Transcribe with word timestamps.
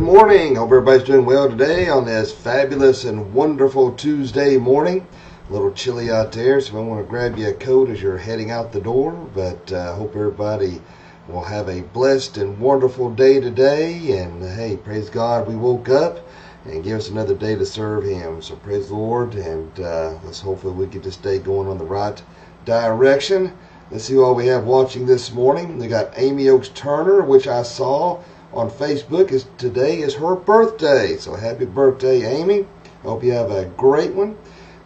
Good 0.00 0.06
morning. 0.06 0.54
Hope 0.54 0.70
everybody's 0.70 1.02
doing 1.02 1.26
well 1.26 1.50
today 1.50 1.88
on 1.88 2.04
this 2.04 2.32
fabulous 2.32 3.02
and 3.02 3.34
wonderful 3.34 3.90
Tuesday 3.94 4.56
morning. 4.56 5.04
A 5.48 5.52
little 5.52 5.72
chilly 5.72 6.08
out 6.08 6.30
there, 6.30 6.60
so 6.60 6.78
I 6.78 6.82
want 6.82 7.04
to 7.04 7.10
grab 7.10 7.36
you 7.36 7.48
a 7.48 7.52
coat 7.52 7.90
as 7.90 8.00
you're 8.00 8.16
heading 8.16 8.52
out 8.52 8.70
the 8.70 8.80
door. 8.80 9.10
But 9.34 9.72
I 9.72 9.76
uh, 9.76 9.96
hope 9.96 10.14
everybody 10.14 10.80
will 11.26 11.42
have 11.42 11.68
a 11.68 11.80
blessed 11.80 12.38
and 12.38 12.60
wonderful 12.60 13.10
day 13.10 13.40
today. 13.40 14.20
And 14.20 14.40
hey, 14.40 14.76
praise 14.76 15.10
God, 15.10 15.48
we 15.48 15.56
woke 15.56 15.88
up 15.88 16.20
and 16.64 16.84
give 16.84 16.96
us 16.96 17.08
another 17.08 17.34
day 17.34 17.56
to 17.56 17.66
serve 17.66 18.04
Him. 18.04 18.40
So 18.40 18.54
praise 18.54 18.90
the 18.90 18.94
Lord, 18.94 19.34
and 19.34 19.80
uh, 19.80 20.16
let's 20.22 20.38
hopefully 20.38 20.74
we 20.74 20.86
get 20.86 21.02
this 21.02 21.16
day 21.16 21.40
going 21.40 21.66
on 21.66 21.76
the 21.76 21.84
right 21.84 22.22
direction. 22.64 23.52
Let's 23.90 24.04
see 24.04 24.14
what 24.14 24.36
we 24.36 24.46
have 24.46 24.62
watching 24.62 25.06
this 25.06 25.32
morning. 25.32 25.76
We 25.76 25.88
got 25.88 26.12
Amy 26.16 26.50
Oaks 26.50 26.68
Turner, 26.68 27.22
which 27.22 27.48
I 27.48 27.64
saw 27.64 28.22
on 28.52 28.70
Facebook 28.70 29.30
is 29.30 29.46
today 29.58 30.00
is 30.00 30.14
her 30.14 30.34
birthday. 30.34 31.16
So 31.16 31.34
happy 31.34 31.66
birthday, 31.66 32.24
Amy. 32.24 32.66
Hope 33.02 33.22
you 33.22 33.32
have 33.32 33.50
a 33.50 33.66
great 33.76 34.14
one. 34.14 34.36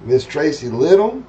Miss 0.01 0.27
Tracy 0.27 0.69
Little, 0.69 1.23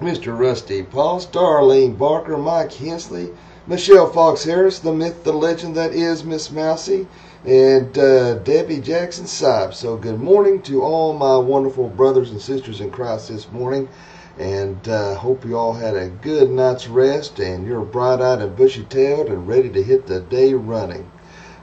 Mr. 0.00 0.36
Rusty 0.36 0.82
Paul, 0.82 1.20
Starlene 1.20 1.96
Barker, 1.96 2.36
Mike 2.36 2.72
Hensley, 2.72 3.30
Michelle 3.68 4.10
Fox 4.10 4.42
Harris, 4.42 4.80
the 4.80 4.92
myth, 4.92 5.22
the 5.22 5.32
legend 5.32 5.76
that 5.76 5.92
is 5.92 6.24
Miss 6.24 6.50
Mousy, 6.50 7.06
and 7.44 7.96
uh, 7.96 8.34
Debbie 8.38 8.80
Jackson 8.80 9.26
Sipe. 9.26 9.72
So 9.72 9.96
good 9.96 10.18
morning 10.18 10.62
to 10.62 10.82
all 10.82 11.12
my 11.12 11.36
wonderful 11.36 11.88
brothers 11.88 12.32
and 12.32 12.42
sisters 12.42 12.80
in 12.80 12.90
Christ 12.90 13.28
this 13.28 13.48
morning. 13.52 13.88
And 14.36 14.88
uh, 14.88 15.14
hope 15.14 15.44
you 15.44 15.56
all 15.56 15.74
had 15.74 15.94
a 15.94 16.08
good 16.08 16.50
night's 16.50 16.88
rest 16.88 17.38
and 17.38 17.64
you're 17.64 17.82
bright-eyed 17.82 18.40
and 18.40 18.56
bushy-tailed 18.56 19.28
and 19.28 19.46
ready 19.46 19.68
to 19.70 19.82
hit 19.82 20.08
the 20.08 20.20
day 20.22 20.54
running. 20.54 21.08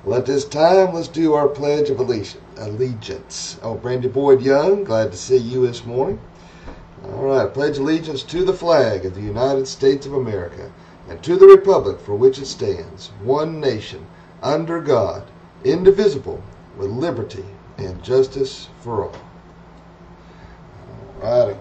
Well, 0.06 0.20
at 0.20 0.26
this 0.26 0.46
time, 0.46 0.94
let's 0.94 1.10
do 1.10 1.34
our 1.34 1.50
Pledge 1.50 1.90
of 1.90 2.00
Allegiance. 2.00 3.60
Oh, 3.62 3.76
Brandy 3.76 4.08
Boyd 4.08 4.42
Young, 4.42 4.86
glad 4.86 5.12
to 5.12 5.18
see 5.18 5.38
you 5.38 5.68
this 5.68 5.86
morning. 5.86 6.20
All 7.04 7.24
right, 7.24 7.54
pledge 7.54 7.78
allegiance 7.78 8.24
to 8.24 8.44
the 8.44 8.54
flag 8.54 9.06
of 9.06 9.16
the 9.16 9.22
United 9.22 9.68
States 9.68 10.06
of 10.06 10.14
America 10.14 10.72
and 11.10 11.22
to 11.24 11.36
the 11.38 11.48
republic 11.48 12.00
for 12.00 12.16
which 12.16 12.40
it 12.40 12.46
stands, 12.46 13.12
one 13.24 13.60
nation, 13.60 14.06
under 14.42 14.80
God, 14.82 15.24
indivisible, 15.64 16.42
with 16.78 16.90
liberty 16.90 17.46
and 17.78 18.04
justice 18.04 18.70
for 18.82 19.06
all. 19.06 19.16
All 21.24 21.48
righty. 21.48 21.60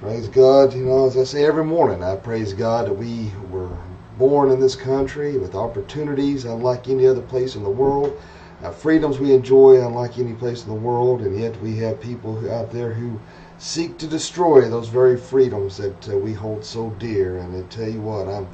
Praise 0.00 0.28
God. 0.28 0.74
You 0.74 0.84
know, 0.84 1.06
as 1.06 1.16
I 1.16 1.24
say 1.24 1.44
every 1.44 1.64
morning, 1.64 2.04
I 2.04 2.16
praise 2.16 2.52
God 2.52 2.86
that 2.86 2.94
we 2.94 3.32
were 3.50 3.70
born 4.18 4.50
in 4.50 4.60
this 4.60 4.76
country 4.76 5.36
with 5.38 5.54
opportunities 5.54 6.44
unlike 6.44 6.88
any 6.88 7.06
other 7.06 7.22
place 7.22 7.56
in 7.56 7.62
the 7.62 7.70
world, 7.70 8.16
uh, 8.62 8.70
freedoms 8.70 9.18
we 9.18 9.32
enjoy 9.32 9.84
unlike 9.84 10.18
any 10.18 10.32
place 10.32 10.62
in 10.62 10.68
the 10.68 10.74
world, 10.74 11.20
and 11.20 11.38
yet 11.38 11.60
we 11.60 11.76
have 11.76 12.00
people 12.00 12.50
out 12.52 12.70
there 12.70 12.92
who 12.92 13.18
seek 13.58 13.98
to 13.98 14.06
destroy 14.06 14.68
those 14.68 14.88
very 14.88 15.16
freedoms 15.16 15.76
that 15.76 16.08
uh, 16.08 16.16
we 16.16 16.32
hold 16.32 16.64
so 16.64 16.90
dear. 16.98 17.38
And 17.38 17.56
I 17.56 17.66
tell 17.68 17.88
you 17.88 18.00
what, 18.00 18.28
I'm. 18.28 18.46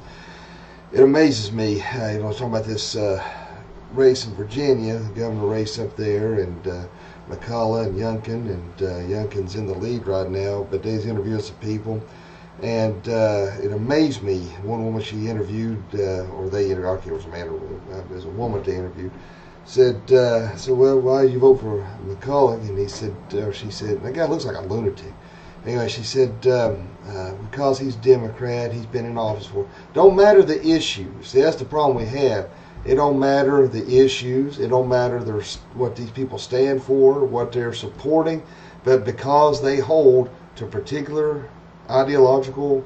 It 0.92 1.00
amazes 1.02 1.52
me. 1.52 1.80
Uh, 1.80 2.12
you 2.12 2.18
know, 2.18 2.24
I 2.24 2.28
was 2.28 2.38
talking 2.38 2.52
about 2.52 2.66
this 2.66 2.96
uh, 2.96 3.22
race 3.92 4.26
in 4.26 4.34
Virginia, 4.34 4.98
the 4.98 5.20
governor 5.20 5.46
race 5.46 5.78
up 5.78 5.94
there, 5.96 6.40
and 6.40 6.66
uh, 6.66 6.84
McAuliffe 7.28 7.86
and 7.86 7.96
Youngkin, 7.96 8.50
and 8.50 8.82
uh, 8.82 9.58
in 9.58 9.66
the 9.66 9.74
lead 9.74 10.06
right 10.06 10.28
now. 10.28 10.66
But 10.70 10.82
they's 10.82 11.06
interviewing 11.06 11.42
some 11.42 11.56
people 11.56 12.02
and 12.62 13.08
uh, 13.08 13.50
it 13.62 13.72
amazed 13.72 14.22
me. 14.22 14.40
One 14.62 14.84
woman 14.84 15.02
she 15.02 15.28
interviewed, 15.28 15.82
uh, 15.94 16.26
or 16.34 16.48
they 16.48 16.66
interviewed, 16.70 16.86
I 16.86 16.96
can't 16.96 17.08
it 17.08 17.12
was 17.12 17.24
a 17.24 17.28
man 17.28 17.48
or 17.48 18.00
it 18.00 18.10
was 18.10 18.24
a 18.24 18.30
woman 18.30 18.62
they 18.62 18.76
interviewed, 18.76 19.12
said, 19.64 20.12
uh, 20.12 20.54
so 20.56 20.74
well, 20.74 21.00
why 21.00 21.22
you 21.22 21.38
vote 21.38 21.60
for 21.60 21.86
McAuliffe? 22.06 22.68
And 22.68 22.78
he 22.78 22.88
said, 22.88 23.14
or 23.34 23.52
she 23.52 23.70
said, 23.70 24.02
that 24.02 24.14
guy 24.14 24.26
looks 24.26 24.44
like 24.44 24.56
a 24.56 24.60
lunatic. 24.60 25.12
Anyway, 25.64 25.88
she 25.88 26.02
said, 26.02 26.46
um, 26.46 26.88
uh, 27.06 27.32
because 27.50 27.78
he's 27.78 27.96
Democrat, 27.96 28.72
he's 28.72 28.86
been 28.86 29.04
in 29.04 29.18
office 29.18 29.46
for. 29.46 29.68
Don't 29.92 30.16
matter 30.16 30.42
the 30.42 30.66
issues. 30.66 31.28
See, 31.28 31.40
that's 31.42 31.56
the 31.56 31.66
problem 31.66 31.96
we 31.96 32.06
have. 32.06 32.48
It 32.84 32.94
don't 32.94 33.18
matter 33.18 33.68
the 33.68 33.86
issues. 34.02 34.58
It 34.58 34.68
don't 34.68 34.88
matter 34.88 35.20
what 35.74 35.96
these 35.96 36.10
people 36.10 36.38
stand 36.38 36.82
for, 36.82 37.24
what 37.24 37.52
they're 37.52 37.74
supporting, 37.74 38.42
but 38.84 39.04
because 39.04 39.60
they 39.62 39.78
hold 39.78 40.30
to 40.56 40.66
particular 40.66 41.48
ideological 41.90 42.84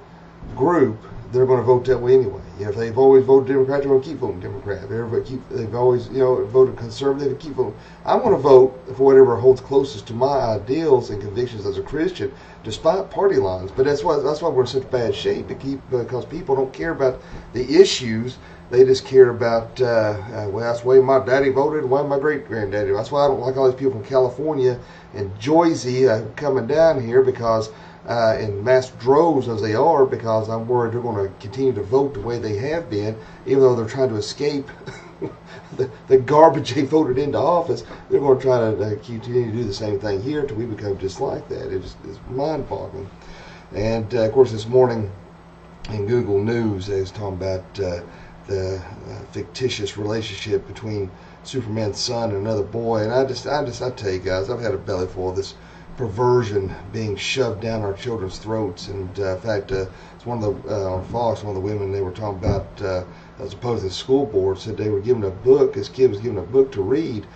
group, 0.57 0.99
they're 1.35 1.47
going 1.47 1.59
to 1.59 1.65
vote 1.65 1.85
that 1.87 1.99
way 1.99 2.15
anyway. 2.15 2.41
If 2.61 2.77
they've 2.77 2.97
always 2.97 3.25
voted 3.25 3.49
Democrat, 3.49 3.81
they're 3.81 3.91
going 3.91 4.03
to 4.03 4.09
keep 4.09 4.19
voting 4.19 4.41
Democrat. 4.41 4.85
If 4.89 5.27
keep, 5.27 5.49
they've 5.49 5.75
always, 5.75 6.09
you 6.09 6.21
know, 6.21 6.45
voted 6.47 6.77
conservative, 6.77 7.31
they 7.31 7.45
keep 7.45 7.55
voting. 7.55 7.75
I'm 8.07 8.21
going 8.21 8.31
to 8.31 8.39
vote 8.39 8.81
for 8.97 9.03
whatever 9.03 9.37
holds 9.37 9.61
closest 9.61 10.07
to 10.09 10.15
my 10.15 10.39
ideals 10.39 11.11
and 11.11 11.21
convictions 11.21 11.67
as 11.67 11.77
a 11.77 11.83
Christian, 11.83 12.33
despite 12.63 13.11
party 13.11 13.37
lines. 13.37 13.73
But 13.73 13.87
that's 13.87 14.05
why 14.05 14.21
that's 14.21 14.41
why 14.41 14.49
we're 14.49 14.63
in 14.63 14.69
such 14.69 14.89
bad 14.91 15.15
shape. 15.15 15.49
to 15.49 15.55
keep 15.57 15.81
because 15.91 16.25
people 16.25 16.55
don't 16.55 16.73
care 16.73 16.93
about 16.93 17.21
the 17.53 17.81
issues. 17.81 18.39
They 18.71 18.85
just 18.85 19.05
care 19.05 19.29
about, 19.29 19.79
uh, 19.81 19.85
uh, 19.85 20.49
well, 20.51 20.65
that's 20.65 20.81
the 20.81 20.89
way 20.89 20.99
my 20.99 21.25
daddy 21.25 21.51
voted, 21.51 21.85
why 21.85 22.03
my 22.03 22.19
great 22.19 22.49
granddaddy. 22.49 22.93
That's 22.93 23.13
why 23.13 23.25
I 23.25 23.29
don't 23.29 23.41
like 23.41 23.57
all 23.57 23.71
these 23.71 23.79
people 23.79 23.93
from 23.93 24.05
California 24.05 24.81
and 25.13 25.31
Jersey 25.39 26.09
uh, 26.09 26.23
coming 26.35 26.67
down 26.67 27.05
here 27.05 27.23
because 27.23 27.71
uh, 28.09 28.37
in 28.39 28.63
mass 28.63 28.91
droves 28.91 29.49
as 29.49 29.63
they 29.63 29.75
are 29.75 30.05
because 30.05 30.49
I'm 30.49 30.69
worried 30.69 30.93
they're 30.93 31.01
going 31.01 31.27
to 31.27 31.35
continue 31.41 31.73
to 31.73 31.83
vote 31.83 32.15
the 32.15 32.21
way 32.21 32.39
they 32.39 32.57
have 32.57 32.91
been, 32.91 33.17
even 33.47 33.61
though 33.61 33.75
they're 33.75 33.87
trying 33.87 34.11
to 34.11 34.17
escape 34.17 34.69
the, 35.77 35.91
the 36.09 36.19
garbage 36.19 36.75
they 36.75 36.83
voted 36.83 37.19
into 37.19 37.39
office. 37.39 37.85
They're 38.11 38.21
going 38.21 38.39
to 38.39 38.43
try 38.43 38.59
to 38.59 38.77
uh, 38.77 38.91
continue 39.03 39.47
to 39.47 39.53
do 39.53 39.65
the 39.65 39.73
same 39.73 39.99
thing 39.99 40.23
here 40.23 40.43
until 40.43 40.57
we 40.57 40.67
become 40.67 40.99
just 40.99 41.21
like 41.21 41.49
that. 41.49 41.73
It's, 41.73 41.97
it's 42.05 42.19
mind-boggling. 42.31 43.09
And 43.75 44.15
uh, 44.15 44.23
of 44.23 44.33
course, 44.33 44.53
this 44.53 44.67
morning 44.67 45.11
in 45.91 46.07
Google 46.07 46.43
News, 46.43 46.87
they 46.87 47.01
was 47.01 47.11
talking 47.11 47.35
about 47.35 47.65
uh, 47.81 48.01
the 48.47 48.77
uh, 48.77 49.25
fictitious 49.33 49.97
relationship 49.97 50.67
between 50.67 51.11
Superman's 51.43 51.99
son 51.99 52.31
and 52.31 52.47
another 52.47 52.63
boy. 52.63 53.03
And 53.03 53.13
I 53.13 53.25
just, 53.25 53.47
I 53.47 53.65
just, 53.65 53.81
I 53.81 53.91
tell 53.91 54.11
you 54.11 54.19
guys, 54.19 54.51
I've 54.51 54.61
had 54.61 54.75
a 54.75 54.79
belly 54.79 55.07
full 55.07 55.31
of 55.31 55.37
this 55.37 55.55
perversion 55.97 56.75
being 56.93 57.17
shoved 57.17 57.61
down 57.61 57.83
our 57.83 57.95
children's 57.95 58.39
throats. 58.39 58.89
And 58.89 59.19
uh, 59.19 59.37
in 59.37 59.41
fact, 59.41 59.73
uh, 59.73 59.87
it's 60.15 60.27
one 60.27 60.43
of 60.43 60.63
the 60.65 60.75
uh, 60.75 60.95
on 60.95 61.05
Fox, 61.07 61.43
one 61.43 61.57
of 61.57 61.63
the 61.63 61.69
women 61.69 61.93
they 61.93 62.01
were 62.01 62.11
talking 62.11 62.39
about 62.39 62.67
uh, 62.83 63.05
as 63.39 63.53
opposed 63.53 63.83
to 63.83 63.89
the 63.89 63.95
school 63.95 64.27
board 64.27 64.59
said 64.59 64.77
they 64.77 64.91
were 64.91 65.01
given 65.01 65.25
a 65.25 65.31
book. 65.31 65.75
This 65.75 65.89
kid 65.89 66.11
was 66.11 66.21
given 66.21 66.39
a 66.39 66.43
book 66.43 66.73
to 66.73 66.83
read. 66.83 67.27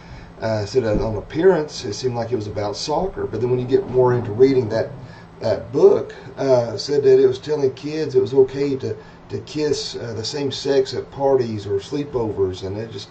Uh, 0.40 0.64
said 0.64 0.84
that 0.84 1.00
on 1.00 1.16
appearance 1.16 1.84
it 1.84 1.94
seemed 1.94 2.14
like 2.14 2.30
it 2.30 2.36
was 2.36 2.46
about 2.46 2.76
soccer, 2.76 3.26
but 3.26 3.40
then 3.40 3.50
when 3.50 3.58
you 3.58 3.66
get 3.66 3.88
more 3.90 4.14
into 4.14 4.30
reading 4.30 4.68
that 4.68 4.90
that 5.40 5.72
book, 5.72 6.14
uh, 6.36 6.76
said 6.76 7.02
that 7.02 7.20
it 7.20 7.26
was 7.26 7.38
telling 7.38 7.72
kids 7.74 8.14
it 8.14 8.20
was 8.20 8.34
okay 8.34 8.76
to 8.76 8.96
to 9.28 9.38
kiss 9.40 9.96
uh, 9.96 10.14
the 10.14 10.24
same 10.24 10.50
sex 10.50 10.94
at 10.94 11.10
parties 11.10 11.66
or 11.66 11.78
sleepovers, 11.78 12.64
and 12.64 12.76
it 12.76 12.90
just 12.90 13.08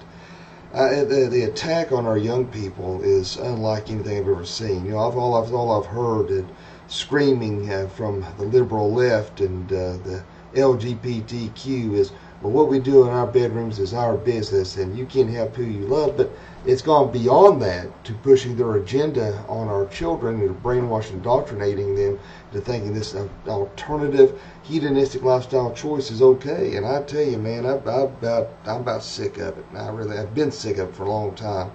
uh, 0.74 1.04
the, 1.06 1.28
the 1.30 1.44
attack 1.44 1.92
on 1.92 2.06
our 2.06 2.18
young 2.18 2.46
people 2.48 3.02
is 3.02 3.38
unlike 3.38 3.90
anything 3.90 4.20
I've 4.20 4.28
ever 4.28 4.46
seen. 4.46 4.86
You 4.86 4.92
know, 4.92 4.98
all 4.98 5.36
I've 5.36 5.54
all 5.54 5.82
I've 5.82 5.90
heard 5.90 6.30
and 6.30 6.48
screaming 6.88 7.72
uh, 7.72 7.88
from 7.88 8.26
the 8.38 8.46
liberal 8.46 8.92
left 8.92 9.42
and 9.42 9.72
uh, 9.72 9.98
the 9.98 10.24
LGBTQ 10.54 11.94
is, 11.94 12.12
well, 12.42 12.54
what 12.54 12.70
we 12.70 12.80
do 12.80 13.04
in 13.04 13.10
our 13.10 13.26
bedrooms 13.26 13.80
is 13.80 13.94
our 13.94 14.16
business, 14.16 14.78
and 14.78 14.96
you 14.98 15.06
can 15.08 15.28
help 15.28 15.56
who 15.56 15.64
you 15.64 15.88
love. 15.88 16.18
But 16.18 16.32
it's 16.66 16.84
gone 16.84 17.12
beyond 17.12 17.62
that 17.64 18.04
to 18.06 18.14
pushing 18.14 18.56
their 18.56 18.76
agenda 18.76 19.44
on 19.48 19.68
our 19.68 19.88
children 19.88 20.42
and 20.42 20.62
brainwashing, 20.62 21.18
indoctrinating 21.18 21.96
them 21.96 22.20
to 22.52 22.62
thinking 22.62 22.94
this 22.94 23.16
alternative 23.48 24.40
hedonistic 24.64 25.24
lifestyle 25.24 25.74
choice 25.74 26.12
is 26.12 26.22
okay. 26.22 26.76
And 26.76 26.86
I 26.86 27.02
tell 27.04 27.24
you, 27.24 27.38
man, 27.38 27.66
I, 27.66 27.72
I 27.72 28.02
about 28.02 28.50
I'm 28.66 28.82
about 28.82 29.04
sick 29.04 29.38
of 29.38 29.58
it. 29.58 29.66
I 29.74 29.90
really 29.90 30.18
I've 30.18 30.36
been 30.36 30.52
sick 30.52 30.78
of 30.78 30.90
it 30.90 30.96
for 30.96 31.04
a 31.04 31.10
long 31.10 31.34
time. 31.34 31.72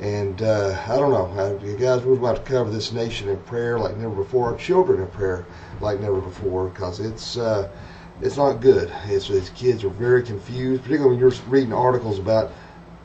And 0.00 0.42
uh, 0.42 0.80
I 0.86 0.96
don't 0.96 1.10
know, 1.10 1.26
I, 1.36 1.64
you 1.64 1.76
guys, 1.76 2.02
we're 2.02 2.14
about 2.14 2.36
to 2.36 2.42
cover 2.42 2.70
this 2.70 2.92
nation 2.92 3.28
in 3.28 3.36
prayer 3.38 3.80
like 3.80 3.96
never 3.96 4.14
before. 4.14 4.52
Our 4.52 4.56
children 4.56 5.00
in 5.00 5.08
prayer 5.08 5.44
like 5.80 6.00
never 6.00 6.20
before, 6.20 6.68
because 6.68 7.00
it's 7.00 7.36
uh, 7.36 7.68
it's 8.20 8.36
not 8.36 8.60
good. 8.60 8.92
It's, 9.06 9.28
these 9.28 9.50
kids 9.50 9.84
are 9.84 9.90
very 9.90 10.22
confused, 10.22 10.82
particularly 10.82 11.16
when 11.16 11.20
you're 11.20 11.38
reading 11.48 11.72
articles 11.72 12.18
about 12.18 12.52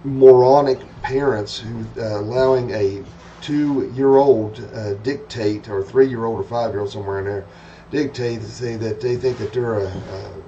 moronic 0.03 0.79
parents 1.01 1.59
who 1.59 1.85
uh, 1.97 2.19
allowing 2.19 2.71
a 2.71 3.03
two-year-old 3.41 4.59
uh, 4.73 4.93
dictate 4.95 5.69
or 5.69 5.83
three-year-old 5.83 6.39
or 6.39 6.43
five-year-old 6.43 6.89
somewhere 6.89 7.19
in 7.19 7.25
there 7.25 7.45
dictate 7.91 8.41
to 8.41 8.47
say 8.47 8.75
that 8.75 8.99
they 8.99 9.15
think 9.15 9.37
that 9.37 9.53
they're 9.53 9.79
a, 9.79 9.87
a 9.87 10.43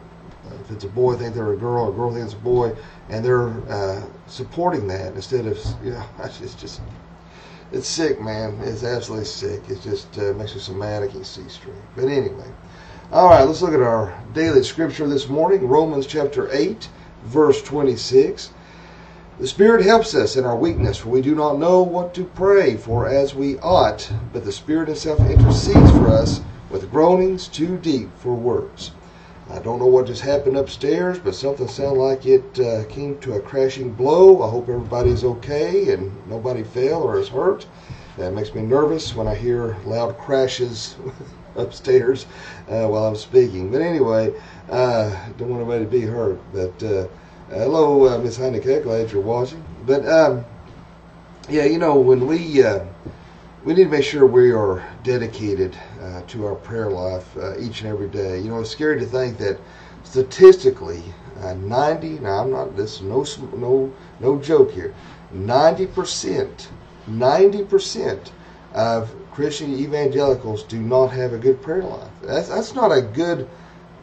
if 0.66 0.72
it's 0.72 0.84
a 0.84 0.90
boy, 0.90 1.16
think 1.16 1.36
they're 1.36 1.54
a 1.54 1.58
girl, 1.58 1.90
a 1.90 1.94
girl 1.94 2.12
thinks 2.12 2.34
it's 2.34 2.42
a 2.42 2.44
boy, 2.44 2.76
and 3.10 3.24
they're 3.24 3.50
uh, 3.70 4.04
supporting 4.28 4.88
that 4.88 5.14
instead 5.14 5.46
of 5.46 5.60
you 5.84 5.92
know 5.92 6.06
it's 6.24 6.56
just 6.56 6.82
it's 7.72 7.88
sick, 7.88 8.22
man. 8.22 8.60
It's 8.62 8.84
absolutely 8.84 9.26
sick. 9.26 9.62
It 9.70 9.82
just 9.82 10.18
uh, 10.18 10.34
makes 10.34 10.54
me 10.56 10.62
so 10.62 10.74
mad 10.74 11.04
I 11.04 11.08
can't 11.08 11.26
see 11.26 11.48
straight. 11.50 11.76
But 11.96 12.06
anyway, 12.06 12.50
all 13.12 13.30
right, 13.30 13.44
let's 13.44 13.62
look 13.62 13.74
at 13.74 13.82
our 13.82 14.20
daily 14.34 14.64
scripture 14.64 15.08
this 15.08 15.30
morning, 15.30 15.68
Romans 15.68 16.08
chapter 16.08 16.52
eight, 16.52 16.90
verse 17.26 17.62
twenty-six. 17.62 18.52
The 19.38 19.48
Spirit 19.48 19.86
helps 19.86 20.16
us 20.16 20.38
in 20.38 20.46
our 20.46 20.56
weakness, 20.56 20.98
for 20.98 21.10
we 21.10 21.22
do 21.22 21.36
not 21.36 21.60
know 21.60 21.84
what 21.84 22.16
to 22.16 22.24
pray 22.24 22.78
for 22.78 23.08
as 23.08 23.36
we 23.36 23.60
ought, 23.60 24.12
but 24.34 24.44
the 24.44 24.52
Spirit 24.52 24.88
Himself 24.88 25.20
intercedes 25.20 25.92
for 25.92 26.08
us 26.08 26.42
with 26.72 26.90
groanings 26.90 27.48
too 27.48 27.78
deep 27.78 28.10
for 28.18 28.34
words. 28.34 28.92
I 29.52 29.60
don't 29.60 29.78
know 29.78 29.86
what 29.86 30.08
just 30.08 30.22
happened 30.22 30.58
upstairs, 30.58 31.20
but 31.20 31.36
something 31.36 31.68
sounded 31.68 32.02
like 32.02 32.26
it 32.26 32.60
uh, 32.60 32.86
came 32.86 33.20
to 33.20 33.34
a 33.34 33.40
crashing 33.40 33.92
blow. 33.92 34.42
I 34.42 34.50
hope 34.50 34.68
everybody's 34.68 35.24
okay 35.24 35.94
and 35.94 36.12
nobody 36.28 36.64
fell 36.64 37.04
or 37.04 37.20
is 37.20 37.30
hurt. 37.30 37.68
That 38.18 38.34
makes 38.34 38.54
me 38.54 38.62
nervous 38.62 39.16
when 39.16 39.28
I 39.28 39.36
hear 39.36 39.78
loud 39.86 40.18
crashes 40.18 40.96
upstairs 41.56 42.26
uh, 42.70 42.88
while 42.88 43.06
I'm 43.06 43.16
speaking. 43.16 43.72
But 43.72 43.82
anyway, 43.82 44.34
uh, 44.70 45.10
don't 45.38 45.50
want 45.50 45.62
anybody 45.62 45.86
to 45.86 45.92
be 45.92 46.02
hurt. 46.02 46.40
But 46.54 46.84
uh, 46.84 47.08
hello, 47.50 48.08
uh, 48.08 48.18
Miss 48.20 48.38
Heineke. 48.38 48.84
Glad 48.84 49.12
you're 49.12 49.22
watching. 49.22 49.64
But 49.86 50.08
um, 50.08 50.46
yeah, 51.50 51.66
you 51.66 51.78
know 51.78 51.96
when 52.00 52.26
we 52.26 52.64
uh, 52.64 52.86
we 53.66 53.74
need 53.74 53.86
to 53.86 53.90
make 53.90 54.04
sure 54.04 54.26
we 54.26 54.52
are 54.52 54.84
dedicated 55.04 55.78
uh, 56.02 56.22
to 56.28 56.46
our 56.46 56.56
prayer 56.56 56.90
life 56.90 57.36
uh, 57.38 57.58
each 57.60 57.82
and 57.82 57.90
every 57.90 58.08
day. 58.08 58.40
You 58.40 58.50
know, 58.50 58.60
it's 58.62 58.70
scary 58.70 59.00
to 59.00 59.06
think 59.06 59.38
that 59.40 59.60
statistically, 60.04 61.04
uh, 61.42 61.56
90. 61.56 62.20
Now, 62.20 62.44
I'm 62.44 62.52
not. 62.52 62.78
This 62.78 62.96
is 62.96 63.02
no 63.02 63.26
no 63.58 63.92
no 64.20 64.40
joke 64.40 64.72
here. 64.72 64.94
90 65.32 65.88
percent, 65.88 66.70
90 67.08 67.64
percent 67.66 68.32
of 68.74 69.14
Christian 69.32 69.78
evangelicals 69.78 70.64
do 70.64 70.80
not 70.80 71.08
have 71.08 71.34
a 71.34 71.38
good 71.38 71.62
prayer 71.62 71.84
life. 71.84 72.10
That's 72.22 72.50
that's 72.50 72.74
not 72.74 72.92
a 72.92 73.02
good 73.02 73.48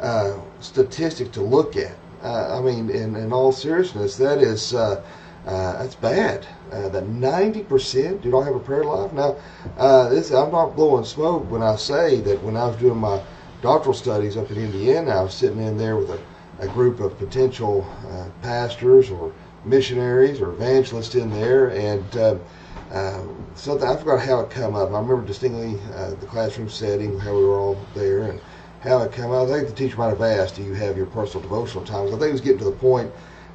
uh, 0.01 0.35
statistic 0.61 1.33
to 1.33 1.41
look 1.41 1.77
at. 1.77 1.97
Uh, 2.23 2.59
I 2.59 2.61
mean, 2.61 2.91
in, 2.91 3.17
in 3.17 3.33
all 3.33 3.53
seriousness, 3.53 4.17
that 4.17 4.39
is 4.39 4.75
uh, 4.75 5.03
uh, 5.47 5.73
that's 5.79 5.95
bad. 5.95 6.47
Uh, 6.71 6.89
that 6.89 7.05
90% 7.05 8.23
do 8.23 8.31
not 8.31 8.43
have 8.43 8.55
a 8.55 8.61
prayer 8.61 8.85
life. 8.85 9.13
Now, 9.13 9.37
uh, 9.77 10.09
this 10.09 10.31
I'm 10.31 10.53
not 10.53 10.77
blowing 10.77 11.05
smoke 11.05 11.51
when 11.51 11.63
I 11.63 11.77
say 11.77 12.21
that 12.21 12.43
when 12.43 12.57
I 12.57 12.67
was 12.67 12.77
doing 12.77 12.99
my 12.99 13.21
doctoral 13.61 13.95
studies 13.95 14.37
up 14.37 14.51
in 14.51 14.59
Indiana, 14.59 15.11
I 15.11 15.23
was 15.23 15.35
sitting 15.35 15.63
in 15.63 15.77
there 15.77 15.97
with 15.97 16.11
a, 16.11 16.21
a 16.61 16.69
group 16.69 17.01
of 17.01 17.19
potential 17.19 17.87
pastors 18.43 19.11
or 19.11 19.33
missionaries 19.65 20.41
or 20.41 20.53
evangelists 20.53 21.15
in 21.15 21.31
there, 21.31 21.71
and 21.71 22.41
uh, 22.93 22.97
uh, 22.97 23.23
something 23.55 23.89
I 23.89 23.97
forgot 23.97 24.21
how 24.21 24.41
it 24.41 24.51
come 24.51 24.75
up. 24.75 24.91
I 24.91 24.99
remember 24.99 25.27
distinctly 25.27 25.75
the 26.21 26.27
classroom 26.27 26.69
setting, 26.69 27.19
how 27.19 27.35
we 27.35 27.45
were 27.45 27.59
all 27.59 27.79
there, 27.95 28.25
and 28.25 28.41
how 28.81 28.99
it 29.03 29.13
came 29.13 29.31
up. 29.31 29.49
I 29.49 29.53
think 29.53 29.69
the 29.69 29.75
teacher 29.75 29.97
might 29.97 30.11
have 30.11 30.23
asked, 30.23 30.57
"Do 30.57 30.63
you 30.63 30.75
have 30.75 30.97
your 30.97 31.07
personal 31.07 31.43
devotional 31.43 31.85
times?" 31.85 32.11
I 32.13 32.19
think 32.19 32.29
it 32.29 32.33
was 32.33 32.41
getting 32.41 32.59
to 32.59 32.65
the 32.65 32.73
point 32.73 33.11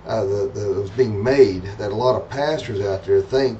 uh, 0.06 0.26
that, 0.26 0.54
that 0.56 0.82
was 0.82 0.90
being 0.92 1.22
made 1.22 1.64
that 1.78 1.92
a 1.92 1.96
lot 1.96 2.16
of 2.16 2.30
pastors 2.30 2.82
out 2.82 3.04
there 3.06 3.22
think 3.22 3.60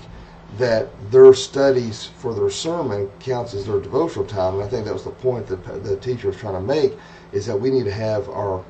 that 0.58 0.88
their 1.12 1.34
studies 1.34 2.06
for 2.18 2.34
their 2.34 2.50
sermon 2.50 3.10
counts 3.20 3.54
as 3.54 3.66
their 3.66 3.80
devotional 3.80 4.26
time. 4.26 4.56
And 4.56 4.64
I 4.64 4.68
think 4.68 4.86
that 4.86 4.94
was 4.94 5.04
the 5.04 5.12
point 5.12 5.46
that 5.48 5.84
the 5.84 5.98
teacher 5.98 6.28
was 6.28 6.38
trying 6.38 6.54
to 6.54 6.62
make 6.62 6.98
is 7.34 7.46
that 7.46 7.58
we 7.58 7.70
need 7.70 7.84
to 7.84 7.92
have 7.92 8.30
our 8.30 8.64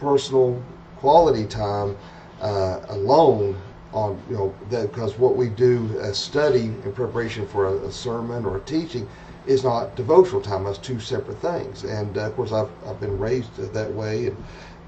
personal 0.00 0.62
quality 0.96 1.46
time 1.46 1.96
uh, 2.40 2.80
alone 2.88 3.56
on 3.92 4.20
you 4.28 4.36
know 4.36 4.54
because 4.68 5.18
what 5.18 5.36
we 5.36 5.48
do 5.48 5.98
as 6.00 6.16
study 6.18 6.64
in 6.84 6.92
preparation 6.92 7.46
for 7.46 7.66
a, 7.66 7.76
a, 7.86 7.92
sermon 7.92 8.44
or 8.46 8.56
a 8.56 8.60
teaching 8.60 9.08
is 9.46 9.64
not 9.64 9.94
devotional 9.96 10.40
time. 10.40 10.64
That's 10.64 10.78
two 10.78 11.00
separate 11.00 11.38
things. 11.38 11.84
And 11.84 12.16
uh, 12.16 12.26
of 12.26 12.36
course, 12.36 12.52
I've 12.52 12.70
I've 12.86 13.00
been 13.00 13.18
raised 13.18 13.56
that 13.56 13.92
way 13.92 14.26
and 14.28 14.36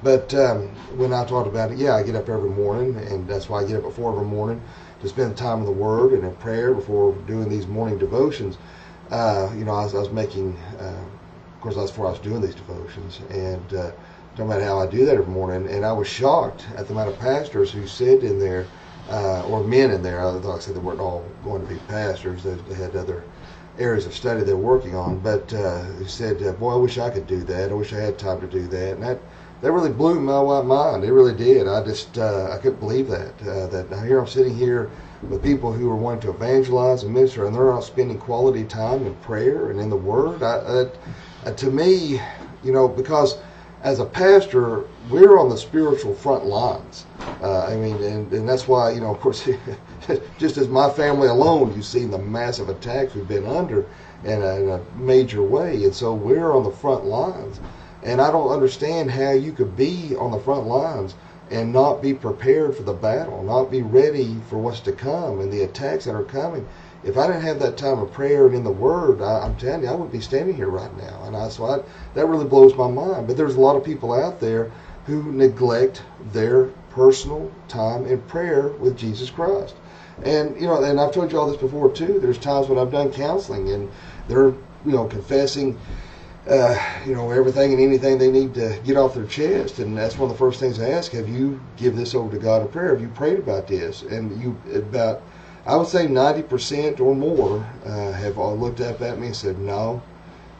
but 0.05 0.35
um, 0.35 0.69
when 0.99 1.15
I 1.15 1.25
talked 1.25 1.49
about 1.49 1.73
it, 1.73 1.79
yeah, 1.79 1.97
I 1.97 2.03
get 2.03 2.15
up 2.15 2.29
every 2.29 2.51
morning, 2.51 2.95
and 2.97 3.27
that's 3.27 3.49
why 3.49 3.62
I 3.62 3.65
get 3.65 3.77
up 3.77 3.87
at 3.87 3.95
four 3.95 4.12
every 4.12 4.27
morning 4.27 4.61
to 5.01 5.09
spend 5.09 5.35
time 5.35 5.61
in 5.61 5.65
the 5.65 5.73
Word 5.73 6.12
and 6.12 6.25
in 6.25 6.37
prayer 6.37 6.75
before 6.75 7.15
doing 7.27 7.49
these 7.49 7.67
morning 7.67 7.97
devotions. 7.97 8.59
Uh, 9.11 9.50
you 9.57 9.65
know, 9.65 9.73
I 9.73 9.85
was, 9.85 9.95
I 9.95 10.00
was 10.00 10.11
making, 10.11 10.59
uh, 10.79 11.05
of 11.55 11.61
course, 11.62 11.77
that's 11.77 11.91
before 11.91 12.09
I 12.09 12.11
was 12.11 12.21
doing 12.21 12.43
these 12.43 12.55
devotions, 12.55 13.21
and 13.31 13.73
uh, 13.73 13.93
talking 14.33 14.45
about 14.45 14.61
how 14.61 14.79
I 14.79 14.87
do 14.87 15.07
that 15.07 15.15
every 15.15 15.33
morning. 15.33 15.73
And 15.73 15.87
I 15.87 15.93
was 15.93 16.07
shocked 16.07 16.67
at 16.77 16.87
the 16.87 16.93
amount 16.93 17.09
of 17.09 17.19
pastors 17.19 17.73
who 17.73 17.87
sit 17.87 18.23
in 18.23 18.39
there, 18.39 18.67
uh, 19.11 19.43
or 19.47 19.65
men 19.65 19.91
in 19.91 20.03
there. 20.03 20.25
Like 20.27 20.56
I 20.56 20.61
said, 20.61 20.75
they 20.75 20.81
weren't 20.81 21.01
all 21.01 21.25
going 21.45 21.62
to 21.62 21.73
be 21.73 21.81
pastors; 21.89 22.43
they, 22.43 22.55
they 22.55 22.75
had 22.75 22.97
other 22.97 23.25
areas 23.79 24.06
of 24.06 24.15
study 24.15 24.43
they're 24.43 24.56
working 24.56 24.95
on. 24.95 25.19
But 25.19 25.53
uh, 25.53 25.85
he 25.99 26.06
said, 26.06 26.43
uh, 26.43 26.53
"Boy, 26.53 26.73
I 26.73 26.77
wish 26.77 26.99
I 26.99 27.11
could 27.11 27.27
do 27.27 27.43
that. 27.45 27.71
I 27.71 27.75
wish 27.75 27.93
I 27.93 28.01
had 28.01 28.19
time 28.19 28.41
to 28.41 28.47
do 28.47 28.67
that." 28.69 28.95
And 28.95 29.03
that 29.03 29.19
that 29.61 29.73
really 29.73 29.93
blew 29.93 30.21
my 30.21 30.62
mind. 30.62 31.05
It 31.05 31.12
really 31.12 31.35
did. 31.35 31.67
I 31.69 31.83
just 31.85 32.19
uh, 32.19 32.51
I 32.53 32.59
couldn't 32.59 32.81
believe 32.81 33.09
that. 33.09 33.33
Uh, 33.43 33.67
that 33.69 34.05
here 34.05 34.19
I'm 34.19 34.27
sitting 34.27 34.56
here 34.56 34.91
with 35.23 35.43
people 35.43 35.73
who 35.73 35.91
are 35.91 35.97
wanting 35.97 36.21
to 36.23 36.31
evangelize 36.31 37.03
and 37.03 37.15
minister, 37.15 37.47
and 37.47 37.55
they're 37.55 37.73
not 37.73 37.85
spending 37.85 38.19
quality 38.19 38.65
time 38.65 39.07
in 39.07 39.15
prayer 39.17 39.71
and 39.71 39.81
in 39.81 39.89
the 39.89 39.97
Word. 39.97 40.43
I, 40.43 40.89
uh, 41.47 41.53
to 41.53 41.71
me, 41.71 42.21
you 42.62 42.73
know, 42.73 42.89
because 42.89 43.37
as 43.85 44.01
a 44.01 44.05
pastor, 44.05 44.85
we're 45.11 45.39
on 45.39 45.51
the 45.51 45.59
spiritual 45.59 46.15
front 46.15 46.47
lines. 46.47 47.05
Uh, 47.43 47.67
I 47.67 47.77
mean, 47.77 48.03
and, 48.03 48.33
and 48.33 48.49
that's 48.49 48.67
why, 48.67 48.91
you 48.91 49.01
know, 49.01 49.11
of 49.11 49.21
course, 49.21 49.47
just 50.39 50.57
as 50.57 50.69
my 50.69 50.89
family 50.89 51.29
alone, 51.29 51.75
you've 51.77 51.85
seen 51.85 52.11
the 52.11 52.19
massive 52.19 52.71
attacks 52.71 53.15
we've 53.15 53.29
been 53.29 53.47
under 53.47 53.85
in 54.25 54.41
a, 54.41 54.57
in 54.57 54.71
a 54.71 54.81
major 54.97 55.43
way. 55.43 55.85
And 55.85 55.95
so 55.95 56.15
we're 56.15 56.53
on 56.53 56.65
the 56.65 56.71
front 56.71 57.05
lines. 57.05 57.61
And 58.03 58.23
I 58.23 58.31
don't 58.31 58.51
understand 58.51 59.11
how 59.11 59.33
you 59.33 59.53
could 59.53 59.77
be 59.77 60.17
on 60.17 60.31
the 60.31 60.41
front 60.41 60.67
lines 60.67 61.15
and 61.51 61.71
not 61.71 62.01
be 62.01 62.15
prepared 62.15 62.75
for 62.75 62.85
the 62.85 62.93
battle, 62.95 63.43
not 63.43 63.71
be 63.71 63.83
ready 63.83 64.37
for 64.49 64.57
what's 64.57 64.81
to 64.81 64.93
come 64.93 65.41
and 65.41 65.53
the 65.53 65.63
attacks 65.63 66.07
that 66.07 66.15
are 66.15 66.25
coming. 66.25 66.67
If 67.05 67.17
I 67.19 67.27
didn't 67.27 67.43
have 67.43 67.59
that 67.61 67.77
time 67.77 67.99
of 67.99 68.12
prayer 68.12 68.47
and 68.47 68.55
in 68.55 68.65
the 68.65 68.71
Word, 68.71 69.21
I, 69.21 69.45
am 69.45 69.56
telling 69.56 69.83
you, 69.83 69.89
I 69.89 69.95
would 69.95 70.12
be 70.12 70.21
standing 70.21 70.56
here 70.56 70.69
right 70.69 70.95
now. 70.97 71.25
And 71.25 71.37
I, 71.37 71.49
so 71.49 71.67
I, 71.67 71.81
that 72.15 72.27
really 72.27 72.47
blows 72.47 72.75
my 72.77 72.89
mind. 72.89 73.27
But 73.27 73.37
there's 73.37 73.56
a 73.56 73.61
lot 73.61 73.77
of 73.77 73.85
people 73.85 74.12
out 74.12 74.41
there 74.41 74.73
who 75.06 75.33
neglect 75.33 76.03
their 76.33 76.67
personal 76.91 77.53
time 77.69 78.06
in 78.06 78.21
prayer 78.23 78.69
with 78.69 78.97
Jesus 78.97 79.31
Christ. 79.31 79.75
And 80.25 80.59
you 80.61 80.67
know, 80.67 80.83
and 80.83 81.01
I've 81.01 81.12
told 81.12 81.33
you 81.33 81.39
all 81.39 81.51
this 81.51 81.61
before 81.61 81.93
too. 81.93 82.21
There's 82.21 82.39
times 82.39 82.69
when 82.69 82.79
I've 82.79 82.93
done 82.93 83.12
counseling 83.12 83.71
and 83.71 83.91
they're 84.29 84.55
you 84.87 84.93
know 84.93 85.07
confessing 85.07 85.77
uh, 86.49 86.79
you 87.07 87.15
know, 87.15 87.31
everything 87.31 87.73
and 87.73 87.81
anything 87.81 88.19
they 88.19 88.31
need 88.31 88.55
to 88.55 88.79
get 88.85 88.97
off 88.97 89.15
their 89.15 89.27
chest. 89.27 89.79
And 89.79 89.97
that's 89.97 90.19
one 90.19 90.31
of 90.31 90.37
the 90.37 90.39
first 90.39 90.61
things 90.61 90.79
I 90.79 90.91
ask: 90.91 91.12
Have 91.12 91.29
you 91.29 91.61
give 91.77 91.97
this 91.97 92.15
over 92.15 92.31
to 92.37 92.43
God 92.43 92.62
in 92.62 92.69
prayer? 92.69 92.91
Have 92.91 93.00
you 93.00 93.09
prayed 93.09 93.39
about 93.39 93.67
this? 93.67 94.03
And 94.03 94.41
you 94.43 94.57
about, 94.75 95.23
I 95.66 95.76
would 95.76 95.88
say, 95.88 96.06
ninety 96.06 96.43
percent 96.43 97.00
or 97.00 97.14
more 97.14 97.66
uh, 97.87 98.12
have 98.12 98.38
all 98.38 98.56
looked 98.56 98.80
up 98.80 99.00
at 99.00 99.18
me 99.18 99.28
and 99.28 99.37
said 99.37 99.59
no. 99.59 100.02